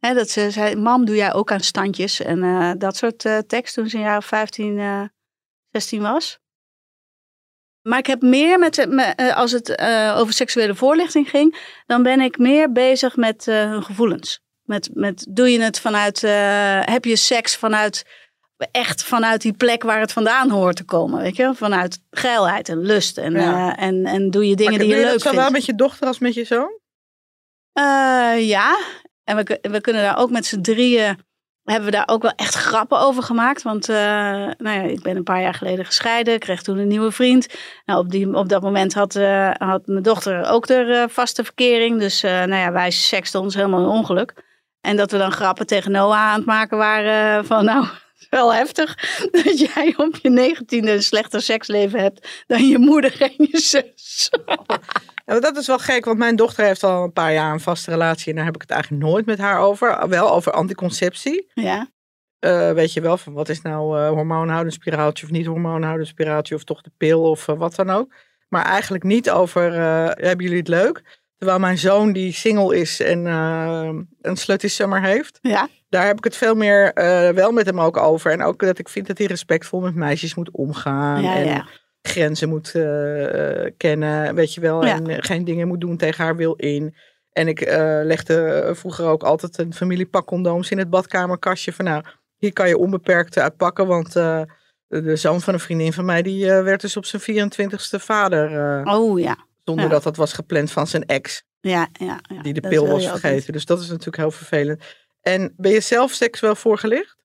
He, 0.00 0.14
dat 0.14 0.30
ze 0.30 0.50
zei, 0.50 0.76
mam, 0.76 1.04
doe 1.04 1.16
jij 1.16 1.32
ook 1.32 1.52
aan 1.52 1.60
standjes? 1.60 2.20
En 2.20 2.38
uh, 2.38 2.72
dat 2.78 2.96
soort 2.96 3.24
uh, 3.24 3.38
tekst 3.38 3.74
toen 3.74 3.88
ze 3.88 3.96
een 3.96 4.02
jaar 4.02 4.16
of 4.16 4.24
15, 4.26 4.78
uh, 4.78 5.02
16 5.70 6.02
was. 6.02 6.38
Maar 7.82 7.98
ik 7.98 8.06
heb 8.06 8.22
meer 8.22 8.58
met, 8.58 8.78
eh, 8.78 9.36
als 9.36 9.52
het 9.52 9.80
over 10.16 10.32
seksuele 10.32 10.74
voorlichting 10.74 11.30
ging, 11.30 11.58
dan 11.86 12.02
ben 12.02 12.20
ik 12.20 12.38
meer 12.38 12.72
bezig 12.72 13.16
met 13.16 13.44
hun 13.44 13.82
gevoelens. 13.82 14.40
Met, 14.62 14.90
met 14.92 15.26
doe 15.30 15.52
je 15.52 15.60
het 15.60 15.80
vanuit, 15.80 16.20
heb 16.90 17.04
je 17.04 17.16
seks 17.16 17.56
vanuit, 17.56 18.04
echt 18.70 19.02
vanuit 19.02 19.40
die 19.40 19.52
plek 19.52 19.82
waar 19.82 20.00
het 20.00 20.12
vandaan 20.12 20.50
hoort 20.50 20.76
te 20.76 20.84
komen, 20.84 21.22
weet 21.22 21.36
je? 21.36 21.54
Vanuit 21.54 21.98
geilheid 22.10 22.68
en 22.68 22.78
lust 22.78 23.18
en, 23.18 23.32
ja. 23.32 23.76
en, 23.76 24.06
en 24.06 24.30
doe 24.30 24.48
je 24.48 24.56
dingen 24.56 24.78
die 24.78 24.88
je, 24.88 24.94
leuk 24.94 25.04
vindt. 25.04 25.22
Doe 25.22 25.32
je 25.32 25.36
zowel 25.36 25.50
met 25.50 25.64
je 25.64 25.74
dochter 25.74 26.06
als 26.06 26.18
met 26.18 26.34
je 26.34 26.44
zoon? 26.44 26.78
ja, 28.38 28.78
en 29.30 29.60
we, 29.72 29.80
kunnen 29.80 30.02
daar 30.02 30.18
ook 30.18 30.30
met 30.30 30.46
z'n 30.46 30.60
drieën 30.60 31.18
hebben 31.64 31.90
we 31.90 31.96
daar 31.96 32.08
ook 32.08 32.22
wel 32.22 32.32
echt 32.36 32.54
grappen 32.54 32.98
over 32.98 33.22
gemaakt. 33.22 33.62
Want 33.62 33.88
uh, 33.88 33.96
nou 33.96 34.80
ja, 34.80 34.82
ik 34.82 35.02
ben 35.02 35.16
een 35.16 35.22
paar 35.22 35.40
jaar 35.40 35.54
geleden 35.54 35.84
gescheiden. 35.84 36.38
kreeg 36.38 36.62
toen 36.62 36.78
een 36.78 36.88
nieuwe 36.88 37.10
vriend. 37.10 37.46
Nou, 37.84 38.00
op, 38.00 38.10
die, 38.10 38.34
op 38.34 38.48
dat 38.48 38.62
moment 38.62 38.94
had, 38.94 39.14
uh, 39.14 39.50
had 39.50 39.86
mijn 39.86 40.02
dochter 40.02 40.50
ook 40.50 40.66
de 40.66 40.84
uh, 40.86 41.04
vaste 41.14 41.44
verkering. 41.44 41.98
Dus 41.98 42.22
nou 42.22 42.54
ja, 42.54 42.72
wij 42.72 42.90
seksten 42.90 43.40
ons 43.40 43.54
helemaal 43.54 43.80
een 43.80 43.98
ongeluk. 43.98 44.34
En 44.80 44.96
dat 44.96 45.10
we 45.10 45.18
dan 45.18 45.32
grappen 45.32 45.66
tegen 45.66 45.92
Noah 45.92 46.18
aan 46.18 46.36
het 46.36 46.46
maken 46.46 46.78
waren 46.78 47.46
van 47.46 47.64
nou... 47.64 47.86
Wel 48.30 48.54
heftig 48.54 48.94
dat 49.30 49.58
jij 49.58 49.94
op 49.96 50.16
je 50.22 50.30
negentiende 50.30 50.92
een 50.92 51.02
slechter 51.02 51.42
seksleven 51.42 52.00
hebt 52.00 52.44
dan 52.46 52.68
je 52.68 52.78
moeder 52.78 53.20
en 53.20 53.32
je 53.36 53.58
zus. 53.58 54.30
Dat 55.38 55.56
is 55.56 55.66
wel 55.66 55.78
gek, 55.78 56.04
want 56.04 56.18
mijn 56.18 56.36
dochter 56.36 56.64
heeft 56.64 56.84
al 56.84 57.04
een 57.04 57.12
paar 57.12 57.32
jaar 57.32 57.52
een 57.52 57.60
vaste 57.60 57.90
relatie 57.90 58.30
en 58.30 58.36
daar 58.36 58.44
heb 58.44 58.54
ik 58.54 58.60
het 58.60 58.70
eigenlijk 58.70 59.02
nooit 59.02 59.26
met 59.26 59.38
haar 59.38 59.58
over. 59.58 60.08
Wel 60.08 60.30
over 60.30 60.52
anticonceptie. 60.52 61.50
Ja. 61.54 61.90
Uh, 62.40 62.72
weet 62.72 62.92
je 62.92 63.00
wel, 63.00 63.16
van 63.16 63.32
wat 63.32 63.48
is 63.48 63.62
nou 63.62 63.98
uh, 63.98 64.08
hormoonhoudend 64.08 64.74
spiraaltje 64.74 65.26
of 65.26 65.32
niet 65.32 65.46
hormoonhoudend 65.46 66.08
spiraaltje 66.08 66.54
of 66.54 66.64
toch 66.64 66.82
de 66.82 66.90
pil 66.96 67.22
of 67.22 67.48
uh, 67.48 67.56
wat 67.56 67.74
dan 67.74 67.90
ook. 67.90 68.14
Maar 68.48 68.64
eigenlijk 68.64 69.04
niet 69.04 69.30
over, 69.30 69.72
hebben 69.72 70.44
jullie 70.44 70.58
het 70.58 70.68
leuk? 70.68 71.20
Terwijl 71.36 71.58
mijn 71.58 71.78
zoon 71.78 72.12
die 72.12 72.32
single 72.32 72.76
is 72.76 73.00
en 73.00 73.26
een 73.26 74.36
slutty 74.36 74.68
summer 74.68 75.02
heeft. 75.02 75.38
Ja. 75.42 75.68
Daar 75.88 76.06
heb 76.06 76.16
ik 76.16 76.24
het 76.24 76.36
veel 76.36 76.54
meer 76.54 76.92
wel 77.34 77.52
met 77.52 77.66
hem 77.66 77.80
ook 77.80 77.96
over. 77.96 78.32
En 78.32 78.42
ook 78.42 78.60
dat 78.60 78.78
ik 78.78 78.88
vind 78.88 79.06
dat 79.06 79.18
hij 79.18 79.26
respectvol 79.26 79.80
met 79.80 79.94
meisjes 79.94 80.34
moet 80.34 80.50
omgaan. 80.50 81.22
Ja, 81.22 81.34
en, 81.34 81.44
ja 81.44 81.66
grenzen 82.02 82.48
moet 82.48 82.74
uh, 82.74 83.66
kennen, 83.76 84.34
weet 84.34 84.54
je 84.54 84.60
wel. 84.60 84.84
En 84.84 85.22
geen 85.22 85.44
dingen 85.44 85.68
moet 85.68 85.80
doen 85.80 85.96
tegen 85.96 86.24
haar 86.24 86.36
wil 86.36 86.54
in. 86.54 86.94
En 87.32 87.48
ik 87.48 87.66
uh, 87.66 88.00
legde 88.02 88.70
vroeger 88.74 89.06
ook 89.06 89.22
altijd 89.22 89.58
een 89.58 89.74
familiepak 89.74 90.26
condooms 90.26 90.70
in 90.70 90.78
het 90.78 90.90
badkamerkastje. 90.90 91.72
Van 91.72 91.84
nou, 91.84 92.04
hier 92.36 92.52
kan 92.52 92.68
je 92.68 92.78
onbeperkt 92.78 93.38
uitpakken. 93.38 93.86
Want 93.86 94.16
uh, 94.16 94.42
de 94.88 95.16
zoon 95.16 95.40
van 95.40 95.54
een 95.54 95.60
vriendin 95.60 95.92
van 95.92 96.04
mij, 96.04 96.22
die 96.22 96.46
werd 96.46 96.80
dus 96.80 96.96
op 96.96 97.04
zijn 97.04 97.50
24ste 97.52 98.00
vader. 98.00 98.82
oh 98.86 99.20
ja. 99.20 99.36
Zonder 99.64 99.88
dat 99.88 100.02
dat 100.02 100.16
was 100.16 100.32
gepland 100.32 100.70
van 100.70 100.86
zijn 100.86 101.06
ex. 101.06 101.42
Ja, 101.60 101.88
ja, 101.92 102.20
ja. 102.34 102.42
Die 102.42 102.52
de 102.52 102.68
pil 102.68 102.88
was 102.88 103.08
vergeten. 103.08 103.52
Dus 103.52 103.64
dat 103.64 103.80
is 103.80 103.88
natuurlijk 103.88 104.16
heel 104.16 104.30
vervelend. 104.30 104.82
En 105.20 105.54
ben 105.56 105.72
je 105.72 105.80
zelf 105.80 106.12
seksueel 106.12 106.54
voorgelicht? 106.54 107.16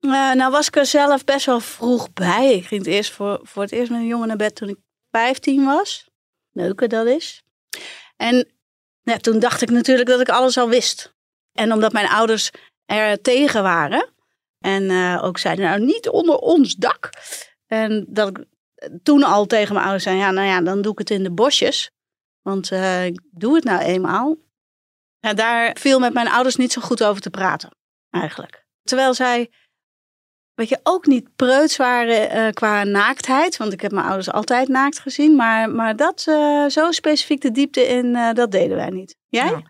Uh, 0.00 0.32
nou 0.32 0.50
was 0.50 0.66
ik 0.66 0.76
er 0.76 0.86
zelf 0.86 1.24
best 1.24 1.46
wel 1.46 1.60
vroeg 1.60 2.12
bij. 2.12 2.54
Ik 2.54 2.66
ging 2.66 2.84
het 2.84 2.94
eerst 2.94 3.12
voor, 3.12 3.40
voor 3.42 3.62
het 3.62 3.72
eerst 3.72 3.90
met 3.90 4.00
een 4.00 4.06
jongen 4.06 4.28
naar 4.28 4.36
bed 4.36 4.54
toen 4.54 4.68
ik 4.68 4.78
15 5.10 5.64
was. 5.64 6.08
Leuke 6.52 6.86
dat 6.86 7.06
is. 7.06 7.42
En 8.16 8.48
toen 9.20 9.38
dacht 9.38 9.62
ik 9.62 9.70
natuurlijk 9.70 10.08
dat 10.08 10.20
ik 10.20 10.28
alles 10.28 10.58
al 10.58 10.68
wist. 10.68 11.14
En 11.52 11.72
omdat 11.72 11.92
mijn 11.92 12.08
ouders 12.08 12.50
er 12.86 13.20
tegen 13.22 13.62
waren. 13.62 14.12
En 14.58 14.82
uh, 14.82 15.24
ook 15.24 15.38
zeiden, 15.38 15.64
nou 15.64 15.80
niet 15.80 16.08
onder 16.08 16.36
ons 16.36 16.74
dak. 16.74 17.10
En 17.66 18.06
dat 18.08 18.28
ik 18.28 18.44
toen 19.02 19.22
al 19.22 19.46
tegen 19.46 19.72
mijn 19.72 19.84
ouders 19.84 20.04
zei, 20.04 20.16
ja 20.16 20.30
nou 20.30 20.46
ja, 20.46 20.60
dan 20.60 20.82
doe 20.82 20.92
ik 20.92 20.98
het 20.98 21.10
in 21.10 21.22
de 21.22 21.30
bosjes. 21.30 21.90
Want 22.42 22.70
uh, 22.70 23.04
ik 23.06 23.20
doe 23.30 23.54
het 23.54 23.64
nou 23.64 23.80
eenmaal. 23.80 24.36
Ja, 25.20 25.34
daar 25.34 25.76
viel 25.78 25.98
met 25.98 26.12
mijn 26.12 26.28
ouders 26.28 26.56
niet 26.56 26.72
zo 26.72 26.80
goed 26.80 27.04
over 27.04 27.22
te 27.22 27.30
praten, 27.30 27.70
eigenlijk. 28.10 28.66
Terwijl 28.82 29.14
zij 29.14 29.50
wat 30.58 30.68
je, 30.68 30.78
ook 30.82 31.06
niet 31.06 31.36
preuts 31.36 31.76
waren 31.76 32.36
uh, 32.36 32.52
qua 32.52 32.84
naaktheid. 32.84 33.56
Want 33.56 33.72
ik 33.72 33.80
heb 33.80 33.92
mijn 33.92 34.06
ouders 34.06 34.30
altijd 34.30 34.68
naakt 34.68 34.98
gezien. 34.98 35.36
Maar, 35.36 35.70
maar 35.70 35.96
dat 35.96 36.26
uh, 36.28 36.66
zo 36.66 36.90
specifiek 36.90 37.40
de 37.40 37.50
diepte 37.50 37.80
in, 37.80 38.06
uh, 38.06 38.32
dat 38.32 38.50
deden 38.50 38.76
wij 38.76 38.90
niet. 38.90 39.16
Jij? 39.28 39.62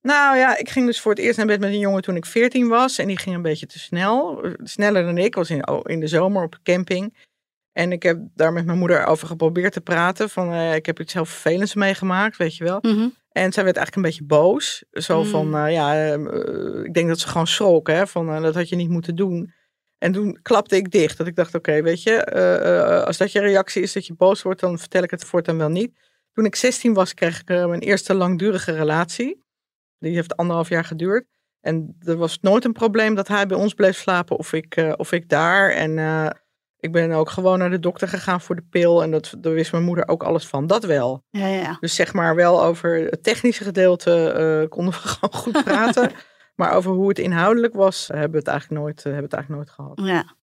Nou 0.00 0.36
ja, 0.36 0.56
ik 0.56 0.68
ging 0.68 0.86
dus 0.86 1.00
voor 1.00 1.12
het 1.12 1.20
eerst 1.20 1.36
naar 1.36 1.46
bed 1.46 1.60
met 1.60 1.72
een 1.72 1.78
jongen 1.78 2.02
toen 2.02 2.16
ik 2.16 2.26
14 2.26 2.68
was. 2.68 2.98
En 2.98 3.06
die 3.06 3.18
ging 3.18 3.36
een 3.36 3.42
beetje 3.42 3.66
te 3.66 3.78
snel. 3.78 4.44
Sneller 4.62 5.04
dan 5.04 5.18
ik. 5.18 5.34
was 5.34 5.50
in, 5.50 5.68
oh, 5.68 5.80
in 5.82 6.00
de 6.00 6.06
zomer 6.06 6.42
op 6.42 6.58
camping. 6.62 7.32
En 7.72 7.92
ik 7.92 8.02
heb 8.02 8.18
daar 8.34 8.52
met 8.52 8.66
mijn 8.66 8.78
moeder 8.78 9.04
over 9.04 9.26
geprobeerd 9.26 9.72
te 9.72 9.80
praten. 9.80 10.30
Van 10.30 10.54
ik 10.54 10.86
heb 10.86 11.00
iets 11.00 11.12
heel 11.12 11.24
vervelends 11.24 11.74
meegemaakt, 11.74 12.36
weet 12.36 12.56
je 12.56 12.64
wel. 12.64 12.78
Mm 12.80 12.96
-hmm. 12.96 13.14
En 13.28 13.52
zij 13.52 13.64
werd 13.64 13.76
eigenlijk 13.76 13.96
een 13.96 14.12
beetje 14.12 14.24
boos. 14.24 14.84
Zo 14.90 15.22
mm. 15.22 15.28
van, 15.28 15.72
ja, 15.72 15.94
ik 16.84 16.94
denk 16.94 17.08
dat 17.08 17.20
ze 17.20 17.28
gewoon 17.28 17.46
schrok. 17.46 17.88
Hè, 17.88 18.06
van, 18.06 18.42
dat 18.42 18.54
had 18.54 18.68
je 18.68 18.76
niet 18.76 18.90
moeten 18.90 19.16
doen. 19.16 19.52
En 20.04 20.12
toen 20.12 20.38
klapte 20.42 20.76
ik 20.76 20.90
dicht. 20.90 21.18
Dat 21.18 21.26
ik 21.26 21.36
dacht, 21.36 21.54
oké, 21.54 21.82
weet 21.82 22.02
je, 22.02 22.14
eh, 22.14 22.78
eh, 22.78 23.04
als 23.04 23.16
dat 23.16 23.32
je 23.32 23.40
reactie 23.40 23.82
is 23.82 23.92
dat 23.92 24.06
je 24.06 24.14
boos 24.14 24.42
wordt, 24.42 24.60
dan 24.60 24.78
vertel 24.78 25.02
ik 25.02 25.10
het 25.10 25.24
voortaan 25.24 25.58
wel 25.58 25.68
niet. 25.68 25.98
Toen 26.32 26.44
ik 26.44 26.56
16 26.56 26.94
was, 26.94 27.14
kreeg 27.14 27.40
ik 27.40 27.50
uh, 27.50 27.66
mijn 27.66 27.80
eerste 27.80 28.14
langdurige 28.14 28.72
relatie. 28.72 29.42
Die 29.98 30.14
heeft 30.14 30.36
anderhalf 30.36 30.68
jaar 30.68 30.84
geduurd. 30.84 31.26
En 31.60 31.96
er 32.00 32.16
was 32.16 32.38
nooit 32.40 32.64
een 32.64 32.72
probleem 32.72 33.14
dat 33.14 33.28
hij 33.28 33.46
bij 33.46 33.56
ons 33.56 33.74
bleef 33.74 33.96
slapen 33.96 34.36
of 34.36 34.52
ik, 34.52 34.94
of 34.96 35.12
ik 35.12 35.28
daar. 35.28 35.70
En 35.70 35.98
ik 36.78 36.92
ben 36.92 37.12
ook 37.12 37.30
gewoon 37.30 37.58
naar 37.58 37.70
de 37.70 37.78
dokter 37.78 38.08
gegaan 38.08 38.40
voor 38.40 38.56
de 38.56 38.66
pil. 38.70 39.02
En 39.02 39.10
dat, 39.10 39.34
daar 39.38 39.52
wist 39.52 39.72
mijn 39.72 39.84
moeder 39.84 40.08
ook 40.08 40.22
alles 40.22 40.46
van. 40.46 40.66
Dat 40.66 40.84
wel. 40.84 41.22
Ja, 41.30 41.46
ja. 41.46 41.76
Dus 41.80 41.94
zeg 41.94 42.12
maar 42.12 42.34
wel 42.34 42.64
over 42.64 42.94
het 42.94 43.22
technische 43.22 43.64
gedeelte 43.64 44.66
konden 44.68 44.92
we 44.92 45.00
gewoon 45.08 45.40
goed 45.40 45.64
praten. 45.64 46.10
Maar 46.54 46.72
over 46.72 46.90
hoe 46.90 47.08
het 47.08 47.18
inhoudelijk 47.18 47.74
was, 47.74 48.08
hebben 48.08 48.30
we 48.30 48.38
het 48.38 48.46
eigenlijk 48.46 48.80
nooit, 48.80 49.02
hebben 49.02 49.22
het 49.22 49.32
eigenlijk 49.32 49.62
nooit 49.62 49.76
gehad. 49.76 50.00
Ja. 50.08 50.36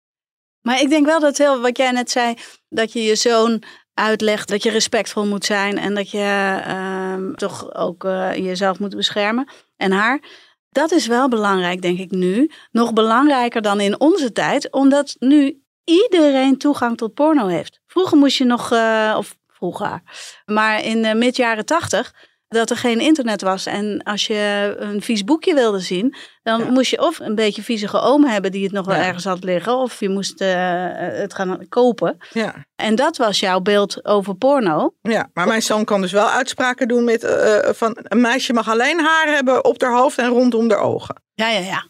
Maar 0.60 0.80
ik 0.80 0.88
denk 0.88 1.06
wel 1.06 1.20
dat 1.20 1.38
heel, 1.38 1.60
wat 1.60 1.76
jij 1.76 1.90
net 1.90 2.10
zei, 2.10 2.34
dat 2.68 2.92
je 2.92 3.02
je 3.02 3.14
zoon 3.14 3.62
uitlegt 3.94 4.48
dat 4.48 4.62
je 4.62 4.70
respectvol 4.70 5.26
moet 5.26 5.44
zijn 5.44 5.78
en 5.78 5.94
dat 5.94 6.10
je 6.10 6.62
uh, 6.66 7.34
toch 7.34 7.74
ook 7.74 8.04
uh, 8.04 8.34
jezelf 8.34 8.78
moet 8.78 8.96
beschermen 8.96 9.48
en 9.76 9.92
haar. 9.92 10.22
Dat 10.70 10.90
is 10.90 11.06
wel 11.06 11.28
belangrijk, 11.28 11.82
denk 11.82 11.98
ik 11.98 12.10
nu. 12.10 12.50
Nog 12.70 12.92
belangrijker 12.92 13.62
dan 13.62 13.80
in 13.80 14.00
onze 14.00 14.32
tijd, 14.32 14.72
omdat 14.72 15.16
nu 15.18 15.62
iedereen 15.84 16.58
toegang 16.58 16.96
tot 16.96 17.14
porno 17.14 17.46
heeft. 17.46 17.80
Vroeger 17.86 18.18
moest 18.18 18.36
je 18.36 18.44
nog, 18.44 18.72
of 19.16 19.38
vroeger, 19.48 20.02
maar 20.44 20.84
in 20.84 21.02
de 21.02 21.14
mid 21.14 21.36
jaren 21.36 21.66
tachtig 21.66 22.14
dat 22.50 22.70
er 22.70 22.76
geen 22.76 23.00
internet 23.00 23.42
was. 23.42 23.66
En 23.66 24.02
als 24.02 24.26
je 24.26 24.74
een 24.78 25.02
vies 25.02 25.24
boekje 25.24 25.54
wilde 25.54 25.80
zien, 25.80 26.14
dan 26.42 26.72
moest 26.72 26.90
je 26.90 27.00
of 27.00 27.18
een 27.18 27.34
beetje 27.34 27.62
viezige 27.62 28.00
oom 28.00 28.24
hebben 28.24 28.52
die 28.52 28.62
het 28.64 28.72
nog 28.72 28.86
wel 28.86 28.96
ergens 28.96 29.24
had 29.24 29.44
liggen, 29.44 29.76
of 29.76 30.00
je 30.00 30.08
moest 30.08 30.40
uh, 30.40 30.48
het 30.92 31.34
gaan 31.34 31.68
kopen. 31.68 32.16
Ja. 32.32 32.54
En 32.76 32.94
dat 32.94 33.16
was 33.16 33.40
jouw 33.40 33.60
beeld 33.60 34.04
over 34.04 34.34
porno. 34.34 34.94
Ja, 35.02 35.30
maar 35.32 35.46
mijn 35.46 35.62
zoon 35.62 35.84
kan 35.84 36.00
dus 36.00 36.12
wel 36.12 36.28
uitspraken 36.28 36.88
doen 36.88 37.04
met 37.04 37.24
uh, 37.24 37.58
van 37.62 37.96
een 38.02 38.20
meisje 38.20 38.52
mag 38.52 38.68
alleen 38.68 39.00
haar 39.00 39.26
hebben 39.26 39.64
op 39.64 39.82
haar 39.82 39.96
hoofd 39.96 40.18
en 40.18 40.28
rondom 40.28 40.68
de 40.68 40.76
ogen. 40.76 41.22
Ja, 41.34 41.48
ja, 41.48 41.58
ja. 41.58 41.86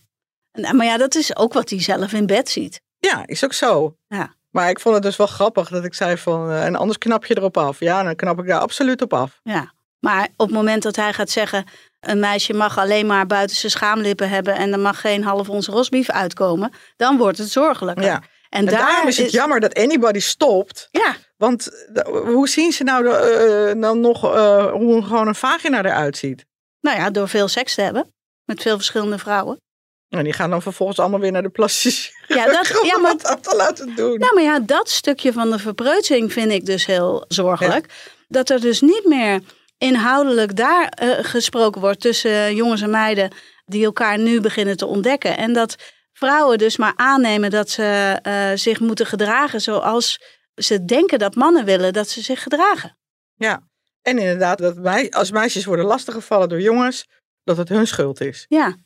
En, 0.53 0.77
maar 0.77 0.87
ja, 0.87 0.97
dat 0.97 1.15
is 1.15 1.37
ook 1.37 1.53
wat 1.53 1.71
hij 1.71 1.81
zelf 1.81 2.13
in 2.13 2.27
bed 2.27 2.49
ziet. 2.49 2.81
Ja, 2.99 3.23
is 3.27 3.45
ook 3.45 3.53
zo. 3.53 3.97
Ja. 4.09 4.35
Maar 4.51 4.71
ik 4.71 4.81
vond 4.81 4.95
het 4.95 5.05
dus 5.05 5.17
wel 5.17 5.27
grappig 5.27 5.69
dat 5.69 5.85
ik 5.85 5.95
zei 5.95 6.17
van, 6.17 6.51
en 6.51 6.77
anders 6.77 6.99
knap 6.99 7.25
je 7.25 7.37
erop 7.37 7.57
af. 7.57 7.81
Ja, 7.81 8.03
dan 8.03 8.17
knap 8.17 8.39
ik 8.39 8.47
daar 8.47 8.61
absoluut 8.61 9.03
op 9.03 9.13
af. 9.13 9.41
Ja. 9.43 9.73
Maar 10.01 10.29
op 10.37 10.47
het 10.47 10.57
moment 10.57 10.83
dat 10.83 10.97
hij 10.97 11.13
gaat 11.13 11.31
zeggen: 11.31 11.65
een 12.01 12.21
meisje 12.21 12.53
mag 12.53 12.79
alleen 12.79 13.07
maar 13.07 13.27
buiten 13.27 13.57
zijn 13.57 13.73
schaamlippen 13.73 14.29
hebben 14.29 14.55
en 14.55 14.73
er 14.73 14.79
mag 14.79 15.01
geen 15.01 15.25
half 15.25 15.49
ons 15.49 15.67
rosbief 15.67 16.11
uitkomen, 16.11 16.73
dan 16.97 17.17
wordt 17.17 17.39
het 17.39 17.51
zorgelijk. 17.51 18.01
Ja. 18.01 18.23
En, 18.49 18.65
daar 18.65 18.79
daarom 18.79 19.09
is 19.09 19.19
het 19.19 19.31
jammer 19.31 19.61
dat 19.61 19.75
anybody 19.75 20.19
stopt. 20.19 20.89
Ja. 20.91 21.17
Want 21.37 21.69
hoe 22.05 22.49
zien 22.49 22.73
ze 22.73 22.85
nou, 22.85 23.05
de, 23.05 23.73
uh, 23.77 23.91
nog 23.91 24.25
uh, 24.25 24.73
hoe 24.73 25.03
gewoon 25.03 25.29
een 25.29 25.35
vagina 25.35 25.85
eruit 25.85 26.17
ziet? 26.17 26.47
Nou 26.81 26.99
ja, 26.99 27.11
door 27.11 27.29
veel 27.29 27.49
seks 27.49 27.75
te 27.75 27.83
hebben 27.83 28.13
met 28.45 28.63
veel 28.63 28.77
verschillende 28.77 29.19
vrouwen. 29.19 29.61
En 30.09 30.25
die 30.25 30.33
gaan 30.33 30.51
dan 30.51 30.63
vervolgens 30.63 30.99
allemaal 30.99 31.21
weer 31.21 31.33
naar 31.33 31.43
de 31.43 31.49
plasjes. 31.49 32.09
Ja, 32.31 32.47
dat, 32.47 32.69
ja, 32.93 32.99
maar, 32.99 33.17
dat 33.17 33.43
te 33.43 33.57
laten 33.57 33.95
doen. 33.95 34.19
Nou, 34.19 34.35
maar 34.35 34.43
ja, 34.43 34.61
dat 34.61 34.89
stukje 34.89 35.33
van 35.33 35.51
de 35.51 35.59
verpreutsing 35.59 36.33
vind 36.33 36.53
ik 36.53 36.67
dus 36.67 36.87
heel 36.87 37.25
zorgelijk. 37.29 38.13
Dat 38.29 38.51
er 38.51 38.61
dus 38.61 38.81
niet 38.81 39.05
meer 39.05 39.41
inhoudelijk 39.81 40.57
daar 40.57 40.93
uh, 41.03 41.11
gesproken 41.21 41.81
wordt 41.81 42.01
tussen 42.01 42.55
jongens 42.55 42.83
en 42.83 42.91
meiden 42.91 43.31
die 43.65 43.85
elkaar 43.85 44.19
nu 44.19 44.41
beginnen 44.41 44.77
te 44.77 44.87
ontdekken. 44.87 45.37
En 45.37 45.53
dat 45.53 45.77
vrouwen 46.13 46.59
dus 46.59 46.77
maar 46.77 46.93
aannemen 46.97 47.51
dat 47.51 47.71
ze 47.71 48.19
uh, 48.27 48.51
zich 48.55 48.81
moeten 48.81 49.07
gedragen 49.07 49.61
zoals 49.61 50.21
ze 50.55 50.85
denken 50.85 51.19
dat 51.19 51.35
mannen 51.35 51.65
willen 51.65 51.93
dat 51.93 52.09
ze 52.09 52.23
zich 52.23 52.43
gedragen. 52.43 52.97
Ja, 53.35 53.63
en 54.03 54.19
inderdaad, 54.19 54.59
dat 54.59 54.77
wij 54.77 55.11
als 55.11 55.31
meisjes 55.31 55.65
worden 55.65 55.85
lastiggevallen 55.85 56.49
door 56.49 56.61
jongens, 56.61 57.07
dat 57.45 57.57
het 57.57 57.69
hun 57.69 57.87
schuld 57.87 58.21
is. 58.21 58.45
Ja, 58.49 58.77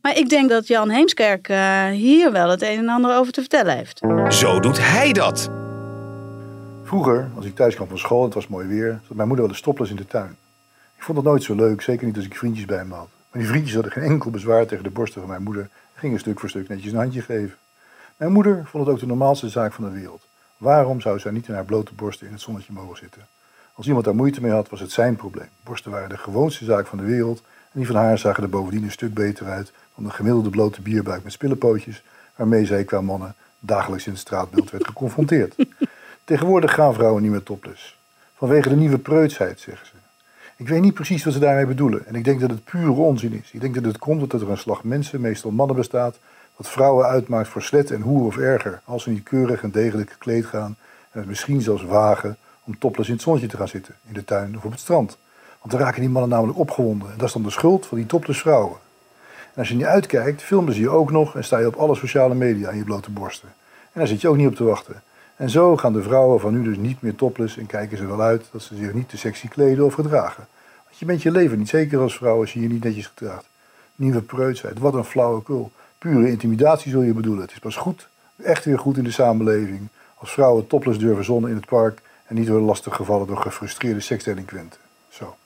maar 0.00 0.16
ik 0.16 0.28
denk 0.28 0.50
dat 0.50 0.66
Jan 0.66 0.90
Heemskerk 0.90 1.48
uh, 1.48 1.86
hier 1.86 2.32
wel 2.32 2.48
het 2.48 2.62
een 2.62 2.78
en 2.78 2.88
ander 2.88 3.16
over 3.16 3.32
te 3.32 3.40
vertellen 3.40 3.76
heeft. 3.76 4.00
Zo 4.28 4.60
doet 4.60 4.78
hij 4.78 5.12
dat. 5.12 5.57
Vroeger, 6.88 7.28
als 7.36 7.44
ik 7.44 7.54
thuis 7.54 7.74
kwam 7.74 7.88
van 7.88 7.98
school 7.98 8.24
het 8.24 8.34
was 8.34 8.48
mooi 8.48 8.66
weer, 8.66 9.00
zat 9.06 9.16
mijn 9.16 9.28
moeder 9.28 9.46
wel 9.46 9.54
de 9.54 9.60
stopless 9.60 9.90
in 9.90 9.96
de 9.96 10.06
tuin. 10.06 10.36
Ik 10.96 11.02
vond 11.02 11.16
dat 11.16 11.26
nooit 11.26 11.42
zo 11.42 11.54
leuk, 11.54 11.80
zeker 11.80 12.06
niet 12.06 12.16
als 12.16 12.24
ik 12.24 12.36
vriendjes 12.36 12.64
bij 12.64 12.84
me 12.84 12.94
had. 12.94 13.08
Maar 13.30 13.40
die 13.40 13.50
vriendjes 13.50 13.74
hadden 13.74 13.92
geen 13.92 14.02
enkel 14.02 14.30
bezwaar 14.30 14.66
tegen 14.66 14.84
de 14.84 14.90
borsten 14.90 15.20
van 15.20 15.30
mijn 15.30 15.42
moeder 15.42 15.62
en 15.62 16.00
gingen 16.00 16.18
stuk 16.18 16.40
voor 16.40 16.48
stuk 16.48 16.68
netjes 16.68 16.92
een 16.92 16.98
handje 16.98 17.22
geven. 17.22 17.56
Mijn 18.16 18.32
moeder 18.32 18.62
vond 18.64 18.84
het 18.84 18.94
ook 18.94 19.00
de 19.00 19.06
normaalste 19.06 19.48
zaak 19.48 19.72
van 19.72 19.84
de 19.84 19.90
wereld. 19.90 20.26
Waarom 20.56 21.00
zou 21.00 21.18
zij 21.18 21.30
niet 21.30 21.48
in 21.48 21.54
haar 21.54 21.64
blote 21.64 21.94
borsten 21.94 22.26
in 22.26 22.32
het 22.32 22.42
zonnetje 22.42 22.72
mogen 22.72 22.96
zitten? 22.96 23.26
Als 23.74 23.86
iemand 23.86 24.04
daar 24.04 24.14
moeite 24.14 24.40
mee 24.40 24.52
had, 24.52 24.68
was 24.68 24.80
het 24.80 24.92
zijn 24.92 25.16
probleem. 25.16 25.48
Borsten 25.62 25.90
waren 25.90 26.08
de 26.08 26.18
gewoonste 26.18 26.64
zaak 26.64 26.86
van 26.86 26.98
de 26.98 27.04
wereld 27.04 27.42
en 27.72 27.78
die 27.78 27.86
van 27.86 27.96
haar 27.96 28.18
zagen 28.18 28.42
er 28.42 28.48
bovendien 28.48 28.84
een 28.84 28.90
stuk 28.90 29.14
beter 29.14 29.46
uit 29.46 29.72
dan 29.94 30.04
de 30.04 30.10
gemiddelde 30.10 30.50
blote 30.50 30.80
bierbuik 30.80 31.24
met 31.24 31.32
spillepootjes 31.32 32.02
waarmee 32.36 32.66
zij 32.66 32.84
qua 32.84 33.00
mannen 33.00 33.34
dagelijks 33.60 34.06
in 34.06 34.12
het 34.12 34.20
straatbeeld 34.20 34.70
werd 34.70 34.86
geconfronteerd. 34.86 35.54
Tegenwoordig 36.28 36.74
gaan 36.74 36.94
vrouwen 36.94 37.22
niet 37.22 37.30
meer 37.30 37.42
topless. 37.42 37.98
Vanwege 38.34 38.68
de 38.68 38.76
nieuwe 38.76 38.98
preutsheid, 38.98 39.60
zeggen 39.60 39.86
ze. 39.86 39.92
Ik 40.56 40.68
weet 40.68 40.80
niet 40.80 40.94
precies 40.94 41.24
wat 41.24 41.32
ze 41.32 41.38
daarmee 41.38 41.66
bedoelen. 41.66 42.06
En 42.06 42.14
ik 42.14 42.24
denk 42.24 42.40
dat 42.40 42.50
het 42.50 42.64
pure 42.64 42.90
onzin 43.00 43.32
is. 43.32 43.50
Ik 43.52 43.60
denk 43.60 43.74
dat 43.74 43.84
het 43.84 43.98
komt 43.98 44.22
omdat 44.22 44.42
er 44.42 44.50
een 44.50 44.58
slag 44.58 44.84
mensen, 44.84 45.20
meestal 45.20 45.50
mannen, 45.50 45.76
bestaat. 45.76 46.18
wat 46.56 46.68
vrouwen 46.68 47.06
uitmaakt 47.06 47.48
voor 47.48 47.62
slet 47.62 47.90
en 47.90 48.00
hoer 48.00 48.26
of 48.26 48.36
erger. 48.36 48.80
als 48.84 49.02
ze 49.02 49.10
niet 49.10 49.22
keurig 49.22 49.62
en 49.62 49.70
degelijk 49.70 50.10
gekleed 50.10 50.46
gaan. 50.46 50.76
en 51.10 51.18
het 51.18 51.28
misschien 51.28 51.60
zelfs 51.60 51.84
wagen 51.84 52.36
om 52.64 52.78
topless 52.78 53.08
in 53.08 53.14
het 53.14 53.24
zonnetje 53.24 53.48
te 53.48 53.56
gaan 53.56 53.68
zitten. 53.68 53.94
in 54.06 54.14
de 54.14 54.24
tuin 54.24 54.56
of 54.56 54.64
op 54.64 54.70
het 54.70 54.80
strand. 54.80 55.18
Want 55.58 55.72
dan 55.72 55.80
raken 55.80 56.00
die 56.00 56.10
mannen 56.10 56.30
namelijk 56.30 56.58
opgewonden. 56.58 57.10
En 57.10 57.18
dat 57.18 57.26
is 57.26 57.32
dan 57.32 57.42
de 57.42 57.50
schuld 57.50 57.86
van 57.86 57.98
die 57.98 58.06
topless 58.06 58.40
vrouwen. 58.40 58.76
En 59.52 59.58
als 59.58 59.68
je 59.68 59.74
niet 59.74 59.84
uitkijkt, 59.84 60.42
filmen 60.42 60.74
ze 60.74 60.80
je 60.80 60.90
ook 60.90 61.10
nog 61.10 61.36
en 61.36 61.44
sta 61.44 61.58
je 61.58 61.66
op 61.66 61.76
alle 61.76 61.94
sociale 61.94 62.34
media 62.34 62.68
aan 62.68 62.76
je 62.76 62.84
blote 62.84 63.10
borsten. 63.10 63.48
En 63.82 64.00
daar 64.00 64.06
zit 64.06 64.20
je 64.20 64.28
ook 64.28 64.36
niet 64.36 64.48
op 64.48 64.54
te 64.54 64.64
wachten. 64.64 65.02
En 65.38 65.50
zo 65.50 65.76
gaan 65.76 65.92
de 65.92 66.02
vrouwen 66.02 66.40
van 66.40 66.52
nu 66.52 66.62
dus 66.62 66.76
niet 66.76 67.02
meer 67.02 67.14
topless 67.14 67.56
en 67.56 67.66
kijken 67.66 67.98
ze 67.98 68.06
wel 68.06 68.20
uit 68.22 68.48
dat 68.52 68.62
ze 68.62 68.76
zich 68.76 68.92
niet 68.92 69.08
te 69.08 69.18
sexy 69.18 69.48
kleden 69.48 69.84
of 69.84 69.94
gedragen. 69.94 70.46
Want 70.84 70.98
je 70.98 71.04
bent 71.04 71.22
je 71.22 71.30
leven 71.30 71.58
niet 71.58 71.68
zeker 71.68 72.00
als 72.00 72.16
vrouw 72.16 72.40
als 72.40 72.52
je 72.52 72.60
je 72.60 72.68
niet 72.68 72.84
netjes 72.84 73.06
gedraagt. 73.06 73.48
Nieuwe 73.94 74.22
preutsheid, 74.22 74.78
wat 74.78 74.94
een 74.94 75.04
flauwekul. 75.04 75.72
Pure 75.98 76.30
intimidatie 76.30 76.90
zul 76.90 77.02
je 77.02 77.12
bedoelen. 77.12 77.42
Het 77.42 77.52
is 77.52 77.58
pas 77.58 77.76
goed, 77.76 78.08
echt 78.36 78.64
weer 78.64 78.78
goed 78.78 78.96
in 78.96 79.04
de 79.04 79.10
samenleving, 79.10 79.88
als 80.14 80.32
vrouwen 80.32 80.66
topless 80.66 80.98
durven 80.98 81.24
zonnen 81.24 81.50
in 81.50 81.56
het 81.56 81.66
park 81.66 82.00
en 82.26 82.34
niet 82.34 82.48
worden 82.48 82.66
lastig 82.66 82.96
gevallen 82.96 83.26
door 83.26 83.38
gefrustreerde 83.38 84.00
seksdelinquenten. 84.00 84.80
Zo. 85.08 85.36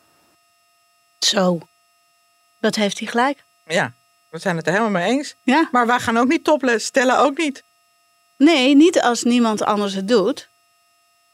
Zo. 1.19 1.59
Dat 2.61 2.75
heeft 2.75 2.99
hij 2.99 3.09
gelijk. 3.09 3.45
Ja, 3.67 3.93
we 4.29 4.39
zijn 4.39 4.57
het 4.57 4.67
er 4.67 4.73
helemaal 4.73 5.01
mee 5.01 5.11
eens. 5.11 5.37
Ja. 5.43 5.69
Maar 5.73 5.87
wij 5.87 5.99
gaan 5.99 6.17
ook 6.17 6.29
niet 6.29 6.45
topless, 6.45 6.87
stellen 6.87 7.19
ook 7.19 7.39
niet. 7.39 7.63
Nee, 8.43 8.77
niet 8.77 9.01
als 9.01 9.23
niemand 9.23 9.63
anders 9.63 9.95
het 9.95 10.09
doet. 10.09 10.49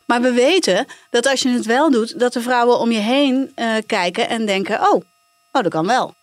Maar 0.05 0.21
we 0.21 0.33
weten 0.33 0.87
dat 1.11 1.27
als 1.27 1.43
je 1.43 1.49
het 1.49 1.67
wel 1.67 1.91
doet, 1.91 2.19
dat 2.19 2.33
de 2.33 2.41
vrouwen 2.41 2.79
om 2.79 2.91
je 2.91 2.99
heen 2.99 3.53
eh, 3.55 3.75
kijken 3.87 4.29
en 4.29 4.47
denken: 4.47 4.81
oh, 4.81 5.03
oh, 5.53 5.63
dat 5.63 5.69
kan 5.69 5.87
wel. 5.87 6.15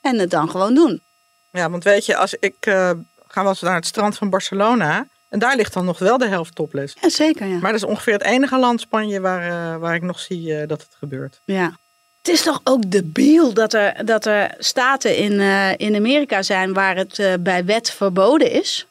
En 0.00 0.18
het 0.18 0.30
dan 0.30 0.50
gewoon 0.50 0.74
doen. 0.74 1.02
Ja, 1.50 1.70
want 1.70 1.84
weet 1.84 2.06
je, 2.06 2.16
als 2.16 2.34
ik 2.34 2.66
uh, 2.66 2.90
ga 3.28 3.40
wel 3.42 3.48
eens 3.48 3.60
naar 3.60 3.74
het 3.74 3.86
strand 3.86 4.16
van 4.16 4.30
Barcelona. 4.30 5.06
En 5.28 5.38
daar 5.38 5.56
ligt 5.56 5.72
dan 5.72 5.84
nog 5.84 5.98
wel 5.98 6.18
de 6.18 6.28
helft 6.28 6.54
topless. 6.54 6.96
Ja, 7.00 7.08
zeker. 7.08 7.46
Ja. 7.46 7.58
Maar 7.58 7.72
dat 7.72 7.82
is 7.82 7.88
ongeveer 7.88 8.12
het 8.12 8.22
enige 8.22 8.58
land, 8.58 8.80
Spanje, 8.80 9.20
waar, 9.20 9.46
uh, 9.46 9.80
waar 9.80 9.94
ik 9.94 10.02
nog 10.02 10.18
zie 10.18 10.66
dat 10.66 10.82
het 10.82 10.96
gebeurt. 10.98 11.40
Ja. 11.44 11.78
Het 12.18 12.28
is 12.34 12.42
toch 12.42 12.60
ook 12.64 12.90
debiel 12.90 13.52
dat 13.54 13.72
er, 13.72 14.04
dat 14.04 14.26
er 14.26 14.54
staten 14.58 15.16
in, 15.16 15.40
in 15.76 15.94
Amerika 15.94 16.42
zijn 16.42 16.72
waar 16.72 16.96
het 16.96 17.36
bij 17.40 17.64
wet 17.64 17.90
verboden 17.90 18.50
is. 18.50 18.86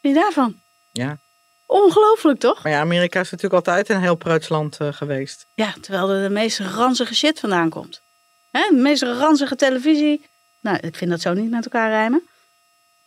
Vind 0.00 0.14
je 0.14 0.20
daarvan? 0.20 0.60
Ja. 0.92 1.18
Ongelooflijk 1.66 2.38
toch? 2.38 2.62
Maar 2.62 2.72
ja, 2.72 2.80
Amerika 2.80 3.20
is 3.20 3.30
natuurlijk 3.30 3.66
altijd 3.66 3.88
een 3.88 4.00
heel 4.00 4.14
preuts 4.14 4.48
land 4.48 4.78
uh, 4.82 4.92
geweest. 4.92 5.46
Ja, 5.54 5.74
terwijl 5.80 6.10
er 6.10 6.22
de 6.22 6.34
meest 6.34 6.58
ranzige 6.58 7.14
shit 7.14 7.40
vandaan 7.40 7.68
komt. 7.68 8.00
Hè? 8.50 8.66
De 8.68 8.76
meest 8.76 9.02
ranzige 9.02 9.56
televisie. 9.56 10.24
Nou, 10.60 10.78
ik 10.80 10.96
vind 10.96 11.10
dat 11.10 11.20
zo 11.20 11.32
niet 11.32 11.50
met 11.50 11.64
elkaar 11.64 11.88
rijmen. 11.88 12.28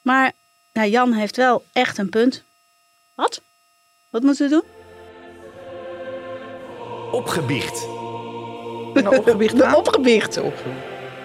Maar 0.02 0.32
nou, 0.74 0.90
Jan 0.90 1.14
heeft 1.14 1.36
wel 1.36 1.66
echt 1.74 1.98
een 1.98 2.10
punt. 2.10 2.44
Wat? 3.14 3.42
Wat 4.10 4.22
moeten 4.22 4.50
we 4.50 4.52
doen? 4.52 4.64
Opgebiecht. 7.12 7.86
Nou, 8.94 9.18
opgebiecht. 9.18 9.58
De 9.58 9.76
opgebiecht. 9.76 10.40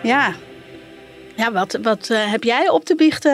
Ja. 0.02 0.34
Ja, 1.38 1.52
wat, 1.52 1.78
wat 1.82 2.08
uh, 2.10 2.30
heb 2.30 2.44
jij 2.44 2.68
op 2.68 2.84
te 2.84 2.94
biechten 2.94 3.32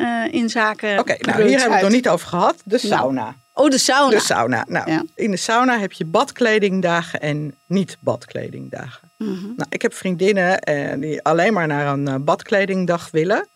uh, 0.00 0.32
in 0.32 0.48
zaken. 0.48 0.98
Oké, 0.98 1.00
okay, 1.00 1.16
nou, 1.20 1.42
hier 1.42 1.50
hebben 1.50 1.68
we 1.68 1.74
het 1.74 1.82
nog 1.82 1.92
niet 1.92 2.08
over 2.08 2.28
gehad. 2.28 2.62
De 2.64 2.78
sauna. 2.78 3.22
Nou. 3.22 3.34
Oh, 3.52 3.70
de 3.70 3.78
sauna. 3.78 4.16
De 4.16 4.20
sauna. 4.20 4.64
Nou, 4.68 4.90
ja. 4.90 5.04
in 5.14 5.30
de 5.30 5.36
sauna 5.36 5.78
heb 5.78 5.92
je 5.92 6.04
badkledingdagen 6.04 7.20
en 7.20 7.58
niet-badkledingdagen. 7.66 9.12
Mm 9.18 9.26
-hmm. 9.26 9.52
Nou, 9.56 9.68
ik 9.68 9.82
heb 9.82 9.94
vriendinnen 9.94 10.70
uh, 10.70 11.00
die 11.00 11.22
alleen 11.22 11.52
maar 11.52 11.66
naar 11.66 11.86
een 11.86 12.24
badkledingdag 12.24 13.10
willen. 13.10 13.48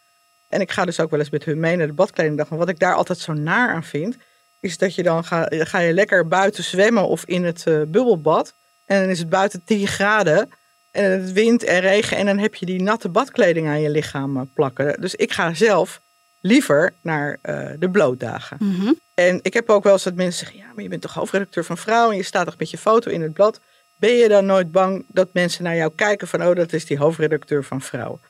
En 0.49 0.61
ik 0.61 0.71
ga 0.71 0.85
dus 0.85 1.01
ook 1.01 1.11
wel 1.11 1.21
eens 1.21 1.31
met 1.31 1.45
hun 1.45 1.61
mee 1.61 1.77
naar 1.77 1.87
de 1.87 1.93
badkledingdag. 1.93 2.49
Maar 2.49 2.59
wat 2.59 2.69
ik 2.69 2.79
daar 2.79 2.95
altijd 2.95 3.19
zo 3.19 3.33
naar 3.33 3.75
aan 3.75 3.85
vind, 3.85 4.17
is 4.61 4.79
dat 4.79 4.95
je 4.95 5.03
dan 5.03 5.25
ga, 5.25 5.47
ga 5.51 5.79
je 5.79 5.93
lekker 5.93 6.27
buiten 6.27 6.65
zwemmen 6.65 7.09
of 7.09 7.25
in 7.25 7.45
het 7.45 7.65
bubbelbad. 7.65 8.55
En 8.87 9.01
dan 9.01 9.11
is 9.11 9.19
het 9.19 9.29
buiten 9.29 9.63
10 9.65 9.87
graden. 9.87 10.49
En 10.91 11.11
het 11.11 11.33
wind 11.33 11.65
en 11.65 11.81
regen. 11.81 12.17
En 12.17 12.27
dan 12.27 12.39
heb 12.39 12.55
je 12.55 12.67
die 12.67 12.83
natte 12.83 13.09
badkleding 13.09 13.67
aan 13.67 13.81
je 13.81 13.91
lichaam 13.91 14.51
plakken. 14.55 15.01
Dus 15.01 15.15
ik 15.15 15.33
ga 15.33 15.55
zelf 15.55 16.01
liever 16.41 16.93
naar 17.01 17.39
uh, 17.43 17.69
de 17.79 17.91
blootdagen. 17.91 18.57
Mhm. 18.61 18.71
Mm 18.71 18.81
-hmm. 18.81 18.99
En 19.15 19.39
ik 19.43 19.55
heb 19.55 19.71
ook 19.71 19.85
wel 19.85 19.93
eens 19.93 20.03
dat 20.03 20.15
mensen 20.15 20.47
zeggen: 20.47 20.59
ja, 20.59 20.73
maar 20.75 20.83
je 20.83 20.89
bent 20.89 21.03
toch 21.03 21.15
hoofdredacteur 21.15 21.65
van 21.65 21.79
Vrouw 21.79 22.11
en 22.11 22.17
je 22.17 22.23
staat 22.23 22.45
toch 22.45 22.59
met 22.59 22.71
je 22.71 22.79
foto 22.79 23.11
in 23.11 23.23
het 23.23 23.33
blad. 23.33 23.61
Ben 23.97 24.15
je 24.15 24.29
dan 24.29 24.47
nooit 24.47 24.73
bang 24.73 25.05
dat 25.09 25.29
mensen 25.33 25.65
naar 25.65 25.77
jou 25.77 25.93
kijken 25.95 26.29
van: 26.29 26.47
oh, 26.47 26.55
dat 26.55 26.73
is 26.73 26.87
die 26.87 26.99
hoofdredacteur 26.99 27.65
van 27.65 27.81
Vrouw? 27.81 28.21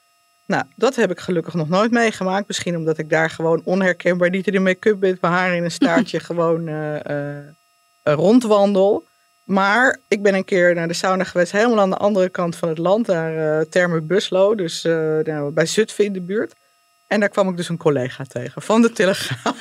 Nou, 0.47 0.65
dat 0.75 0.97
heb 0.97 1.11
ik 1.11 1.21
gelukkig 1.21 1.55
nog 1.55 1.69
nooit 1.69 1.91
meegemaakt. 1.91 2.47
Misschien 2.47 2.77
omdat 2.77 2.99
ik 2.99 3.11
daar 3.11 3.31
gewoon 3.31 3.61
onherkenbaar 3.65 4.31
niet 4.31 4.47
in 4.47 4.53
de 4.53 4.59
make-up 4.59 5.01
met 5.01 5.21
mijn 5.21 5.33
haar 5.33 5.55
in 5.55 5.65
een 5.65 5.71
staartje 5.71 6.21
gewoon 6.31 6.69
uh, 6.69 6.95
uh, 6.95 7.37
rondwandel. 8.03 9.05
Maar 9.49 9.99
ik 10.09 10.23
ben 10.23 10.35
een 10.35 10.45
keer 10.45 10.75
naar 10.75 10.89
de 10.89 10.95
sauna 10.95 11.25
geweest, 11.25 11.53
helemaal 11.53 11.81
aan 11.81 11.91
de 11.91 11.97
andere 11.97 12.29
kant 12.29 12.57
van 12.57 12.69
het 12.69 12.79
land, 12.79 13.07
naar 13.07 13.67
uh, 13.75 14.01
Buslo, 14.03 14.55
dus 14.55 14.85
uh, 14.85 15.19
nou, 15.19 15.51
bij 15.53 15.67
Zutphen 15.67 16.05
in 16.05 16.13
de 16.13 16.21
buurt. 16.21 16.55
En 17.07 17.21
daar 17.21 17.29
kwam 17.29 17.49
ik 17.49 17.57
dus 17.57 17.69
een 17.69 17.77
collega 17.77 18.25
tegen 18.25 18.63
van 18.63 18.83
de 18.83 18.93
Telegraaf. 18.93 19.61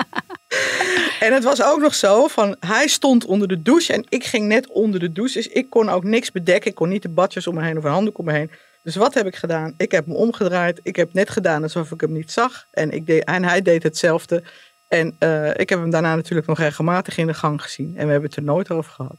en 1.20 1.32
het 1.32 1.44
was 1.44 1.62
ook 1.62 1.80
nog 1.80 1.94
zo 1.94 2.26
van, 2.26 2.56
hij 2.60 2.86
stond 2.88 3.24
onder 3.24 3.48
de 3.48 3.62
douche 3.62 3.92
en 3.92 4.04
ik 4.08 4.24
ging 4.24 4.46
net 4.46 4.68
onder 4.68 5.00
de 5.00 5.12
douche. 5.12 5.34
Dus 5.34 5.48
ik 5.48 5.70
kon 5.70 5.88
ook 5.88 6.04
niks 6.04 6.32
bedekken. 6.32 6.70
Ik 6.70 6.76
kon 6.76 6.88
niet 6.88 7.02
de 7.02 7.08
badjes 7.08 7.46
om 7.46 7.54
me 7.54 7.62
heen 7.62 7.78
of 7.78 7.84
een 7.84 7.90
handdoek 7.90 8.18
om 8.18 8.24
me 8.24 8.32
heen. 8.32 8.50
Dus 8.82 8.96
wat 8.96 9.14
heb 9.14 9.26
ik 9.26 9.36
gedaan? 9.36 9.74
Ik 9.76 9.90
heb 9.90 10.06
me 10.06 10.14
omgedraaid. 10.14 10.80
Ik 10.82 10.96
heb 10.96 11.12
net 11.12 11.30
gedaan 11.30 11.62
alsof 11.62 11.90
ik 11.90 12.00
hem 12.00 12.12
niet 12.12 12.32
zag. 12.32 12.66
En, 12.70 12.90
ik 12.90 13.06
deed, 13.06 13.24
en 13.24 13.44
hij 13.44 13.62
deed 13.62 13.82
hetzelfde. 13.82 14.42
En 14.88 15.16
uh, 15.20 15.50
ik 15.50 15.68
heb 15.68 15.78
hem 15.78 15.90
daarna 15.90 16.14
natuurlijk 16.14 16.46
nog 16.46 16.58
regelmatig 16.58 17.18
in 17.18 17.26
de 17.26 17.34
gang 17.34 17.62
gezien. 17.62 17.96
En 17.96 18.06
we 18.06 18.12
hebben 18.12 18.28
het 18.28 18.38
er 18.38 18.44
nooit 18.44 18.70
over 18.70 18.92
gehad. 18.92 19.16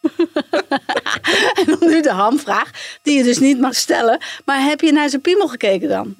en 1.58 1.64
dan 1.64 1.90
nu 1.90 2.02
de 2.02 2.12
hamvraag, 2.12 2.70
die 3.02 3.16
je 3.16 3.22
dus 3.22 3.38
niet 3.38 3.60
mag 3.60 3.74
stellen. 3.74 4.20
Maar 4.44 4.62
heb 4.62 4.80
je 4.80 4.92
naar 4.92 5.08
zijn 5.08 5.22
piemel 5.22 5.48
gekeken 5.48 5.88
dan? 5.88 6.16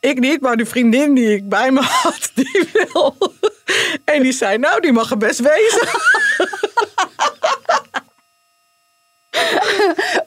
Ik 0.00 0.18
niet, 0.18 0.40
maar 0.40 0.56
de 0.56 0.66
vriendin 0.66 1.14
die 1.14 1.34
ik 1.34 1.48
bij 1.48 1.70
me 1.70 1.80
had, 1.80 2.30
die 2.34 2.68
wil. 2.72 3.16
En 4.04 4.22
die 4.22 4.32
zei, 4.32 4.58
nou, 4.58 4.80
die 4.80 4.92
mag 4.92 5.10
er 5.10 5.16
best 5.16 5.40
wezen. 5.40 5.86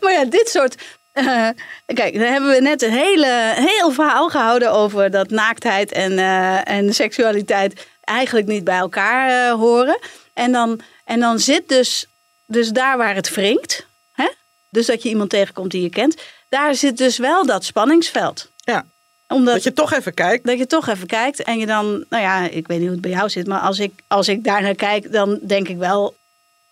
maar 0.02 0.12
ja, 0.12 0.26
dit 0.26 0.50
soort 0.50 0.76
uh, 1.14 1.50
kijk, 1.86 2.14
dan 2.14 2.32
hebben 2.32 2.50
we 2.50 2.62
net 2.62 2.82
een 2.82 2.92
hele, 2.92 3.54
heel 3.56 3.92
verhaal 3.92 4.30
gehouden 4.30 4.72
over 4.72 5.12
dat 5.12 5.30
naaktheid 5.30 5.92
en, 5.92 6.12
uh, 6.12 6.70
en 6.70 6.94
seksualiteit 6.94 7.88
eigenlijk 8.02 8.48
niet 8.48 8.64
bij 8.64 8.78
elkaar 8.78 9.30
uh, 9.30 9.60
horen. 9.60 10.00
En 10.34 10.52
dan, 10.52 10.82
en 11.06 11.20
dan 11.20 11.40
zit 11.40 11.70
dus, 11.70 12.06
dus 12.46 12.70
daar 12.70 12.98
waar 12.98 13.16
het 13.16 13.34
wringt, 13.34 13.86
hè? 14.14 14.30
dus 14.70 14.86
dat 14.86 15.04
je 15.04 15.10
iemand 15.10 15.30
tegenkomt 15.30 15.72
die 15.72 15.82
je 15.82 15.90
kent, 15.90 16.22
daar 16.50 16.76
zit 16.76 16.98
dus 16.98 17.18
wel 17.18 17.46
dat 17.46 17.64
spanningsveld. 17.64 18.50
Ja. 18.56 18.86
Omdat, 19.28 19.54
dat 19.54 19.64
je 19.64 19.74
toch 19.74 19.94
even 19.94 20.14
kijkt. 20.14 20.46
Dat 20.46 20.58
je 20.58 20.68
toch 20.68 20.88
even 20.88 21.08
kijkt 21.08 21.44
en 21.44 21.60
je 21.60 21.66
dan, 21.66 22.06
nou 22.10 22.24
ja, 22.24 22.50
ik 22.50 22.68
weet 22.68 22.78
niet 22.78 22.88
hoe 22.88 22.96
het 22.96 23.02
bij 23.02 23.12
jou 23.12 23.30
zit, 23.30 23.48
maar 23.48 23.60
als 23.60 23.80
ik, 23.80 23.94
als 24.08 24.28
ik 24.28 24.44
daar 24.44 24.62
naar 24.62 24.76
kijk, 24.76 25.12
dan 25.12 25.40
denk 25.42 25.68
ik 25.68 25.78
wel 25.78 26.16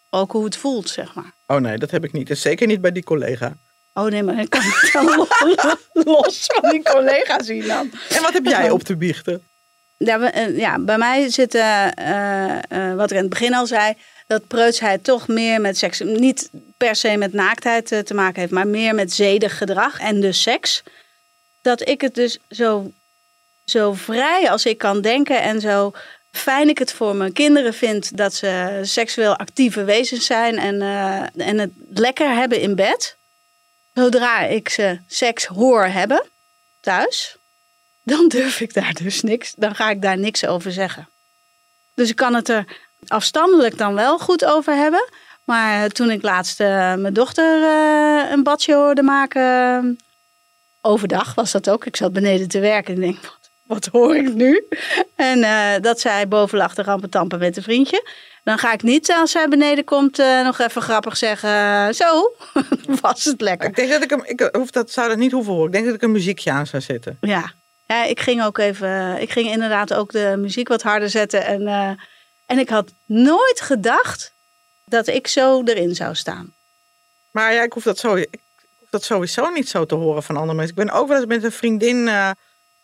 ook 0.10 0.32
hoe 0.32 0.44
het 0.44 0.58
voelt, 0.58 0.90
zeg 0.90 1.14
maar. 1.14 1.32
Oh 1.48 1.58
nee, 1.58 1.78
dat 1.78 1.92
heb 1.92 2.04
ik 2.04 2.12
niet. 2.12 2.30
En 2.30 2.38
zeker 2.38 2.68
niet 2.68 2.82
bij 2.82 2.92
die 2.92 3.04
collega. 3.04 3.56
Oh 3.94 4.06
nee, 4.06 4.24
maar 4.24 4.40
ik 4.40 4.50
kan 4.50 4.62
het 4.64 4.90
dan 4.94 5.28
los 6.14 6.46
van 6.46 6.70
die 6.70 6.84
collega 6.84 7.44
zien 7.44 7.68
dan. 7.68 7.92
En 8.10 8.22
wat 8.22 8.34
heb 8.34 8.46
jij 8.46 8.70
op 8.70 8.84
te 8.84 8.96
biechten? 8.96 9.44
Ja, 9.98 10.20
we, 10.20 10.54
ja 10.56 10.80
bij 10.80 10.98
mij 10.98 11.30
zit, 11.30 11.56
uh, 11.56 11.88
uh, 12.72 12.96
wat 12.96 13.12
ik 13.12 13.18
in 13.18 13.24
het 13.24 13.30
begin 13.30 13.54
al 13.54 13.68
zei, 13.68 13.94
dat 14.28 14.48
preutsheid 14.48 15.04
toch 15.04 15.28
meer 15.28 15.62
met 15.62 15.78
seks, 15.78 16.00
niet 16.00 16.50
per 16.78 16.96
se 16.96 17.18
met 17.18 17.34
naaktheid 17.34 17.92
uh, 17.92 18.00
te 18.00 18.14
maken 18.14 18.40
heeft, 18.40 18.52
maar 18.52 18.68
meer 18.68 18.96
met 18.96 19.14
zedig 19.14 19.58
gedrag 19.58 20.00
en 20.00 20.22
dus 20.22 20.42
seks. 20.42 20.84
Dat 21.62 21.88
ik 21.88 22.02
het 22.02 22.16
dus 22.16 22.40
zo, 22.50 22.92
zo 23.66 23.94
vrij 23.94 24.50
als 24.50 24.66
ik 24.66 24.78
kan 24.78 25.02
denken 25.02 25.42
en 25.42 25.62
zo 25.62 25.92
fijn 26.32 26.70
ik 26.70 26.78
het 26.78 26.94
voor 26.94 27.16
mijn 27.16 27.34
kinderen 27.34 27.74
vind 27.74 28.18
dat 28.18 28.34
ze 28.34 28.80
seksueel 28.82 29.36
actieve 29.36 29.84
wezens 29.84 30.26
zijn 30.26 30.58
en, 30.58 30.82
eh, 30.82 31.48
en 31.48 31.58
het 31.58 31.72
lekker 31.90 32.36
hebben 32.36 32.62
in 32.62 32.76
bed. 32.76 33.18
Zodra 34.00 34.40
ik 34.40 34.70
ze 34.70 35.00
seks 35.08 35.46
hoor 35.46 35.86
hebben 35.86 36.24
thuis, 36.80 37.38
dan 38.04 38.28
durf 38.28 38.60
ik 38.60 38.74
daar 38.74 38.94
dus 38.94 39.22
niks, 39.22 39.54
dan 39.58 39.76
ga 39.76 39.90
ik 39.90 40.02
daar 40.02 40.18
niks 40.18 40.46
over 40.46 40.72
zeggen. 40.72 41.10
Dus 41.94 42.10
ik 42.10 42.16
kan 42.16 42.34
het 42.34 42.50
er 42.50 42.66
afstandelijk 43.08 43.78
dan 43.78 43.94
wel 43.94 44.20
goed 44.20 44.46
over 44.46 44.76
hebben. 44.76 45.10
Maar 45.44 45.90
toen 45.90 46.12
ik 46.12 46.22
laatst 46.22 46.60
eh, 46.60 46.68
mijn 46.96 47.14
dochter 47.14 47.64
eh, 47.64 48.32
een 48.32 48.44
badje 48.44 48.74
hoorde 48.74 49.04
maken, 49.04 50.00
overdag 50.82 51.36
was 51.36 51.52
dat 51.52 51.70
ook. 51.70 51.86
Ik 51.86 51.96
zat 51.96 52.14
beneden 52.14 52.48
te 52.48 52.60
werken 52.60 52.96
en 52.96 53.04
ik 53.04 53.12
denk, 53.12 53.38
wat, 53.70 53.86
hoor 53.86 54.16
ik 54.16 54.34
nu? 54.34 54.68
En 55.16 55.44
eh, 55.44 55.82
dat 55.82 56.00
zij 56.00 56.28
boven 56.28 56.58
lag 56.58 56.74
te 56.74 56.84
rampen 56.84 57.10
tampen 57.10 57.40
met 57.40 57.58
een 57.58 57.64
vriendje. 57.64 58.08
Dan 58.44 58.58
ga 58.58 58.74
ik 58.74 58.84
niet, 58.84 59.12
als 59.12 59.32
zij 59.32 59.48
beneden 59.48 59.84
komt, 59.84 60.18
nog 60.44 60.60
even 60.60 60.82
grappig 60.82 61.18
zeggen, 61.18 61.96
zo, 61.96 62.34
was 63.02 63.24
het 63.24 63.42
lekker. 63.42 63.70
Ik 63.70 63.76
denk 63.76 63.90
dat 63.90 64.04
ik 64.04 64.10
hem, 64.10 64.24
ik 64.26 64.50
hoef 64.52 64.72
dat, 64.72 64.92
zou 64.92 65.10
dat 65.10 65.18
niet 65.18 65.32
hoeven 65.32 65.54
horen. 65.54 65.68
Ik 65.68 65.74
denk 65.74 65.86
dat 65.86 65.96
ik 65.96 66.02
een 66.02 66.12
muziekje 66.12 66.52
aan 66.52 66.68
zou 66.68 66.82
zetten. 66.82 67.18
Ja. 67.22 67.54
ja, 67.88 68.04
ik 68.04 68.20
ging 68.20 68.44
ook 68.44 68.58
even, 68.58 69.22
ik 69.22 69.32
ging 69.32 69.50
inderdaad 69.50 69.94
ook 69.94 70.12
de 70.12 70.36
muziek 70.38 70.68
wat 70.68 70.82
harder 70.82 71.10
zetten. 71.10 71.46
En, 71.46 71.68
en 72.46 72.60
ik 72.60 72.70
had 72.70 72.92
nooit 73.06 73.62
gedacht 73.62 74.34
dat 74.86 75.08
ik 75.08 75.28
zo 75.28 75.64
erin 75.64 75.96
zou 75.96 76.16
staan. 76.16 76.54
Maar 77.32 77.54
ja, 77.54 77.64
ik 77.64 77.74
hoef 77.74 77.84
dat, 77.84 77.98
zo, 77.98 78.16
ik 78.16 78.40
hoef 78.80 78.90
dat 78.90 79.04
sowieso 79.04 79.50
niet 79.50 79.70
zo 79.70 79.86
te 79.86 79.96
horen 79.96 80.24
van 80.24 80.36
andere 80.36 80.58
mensen. 80.58 80.78
Ik 80.78 80.86
ben 80.86 80.94
ook 80.94 81.08
wel 81.08 81.18
eens 81.18 81.26
met 81.26 81.44
een 81.44 81.52
vriendin 81.52 82.10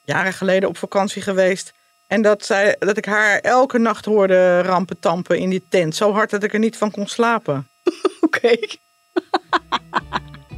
jaren 0.05 0.33
geleden 0.33 0.69
op 0.69 0.77
vakantie 0.77 1.21
geweest. 1.21 1.73
En 2.07 2.21
dat, 2.21 2.45
zij, 2.45 2.75
dat 2.79 2.97
ik 2.97 3.05
haar 3.05 3.39
elke 3.39 3.77
nacht 3.77 4.05
hoorde 4.05 4.61
rampen 4.61 4.99
tampen 4.99 5.39
in 5.39 5.49
die 5.49 5.65
tent. 5.69 5.95
Zo 5.95 6.13
hard 6.13 6.29
dat 6.29 6.43
ik 6.43 6.53
er 6.53 6.59
niet 6.59 6.77
van 6.77 6.91
kon 6.91 7.07
slapen. 7.07 7.67
Oké. 8.21 8.57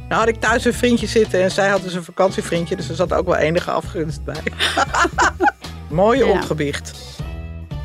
Dan 0.08 0.18
had 0.18 0.28
ik 0.28 0.40
thuis 0.40 0.64
een 0.64 0.74
vriendje 0.74 1.06
zitten 1.06 1.42
en 1.42 1.50
zij 1.50 1.68
had 1.68 1.82
dus 1.82 1.94
een 1.94 2.04
vakantievriendje. 2.04 2.76
Dus 2.76 2.88
er 2.88 2.94
zat 2.94 3.12
ook 3.12 3.26
wel 3.26 3.36
enige 3.36 3.70
afgunst 3.70 4.24
bij. 4.24 4.42
Mooie 5.90 6.24
ja. 6.24 6.30
opgebicht. 6.30 6.92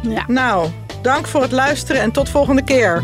Ja. 0.01 0.23
Nou, 0.27 0.69
dank 1.01 1.27
voor 1.27 1.41
het 1.41 1.51
luisteren 1.51 2.01
en 2.01 2.11
tot 2.11 2.29
volgende 2.29 2.63
keer. 2.63 3.03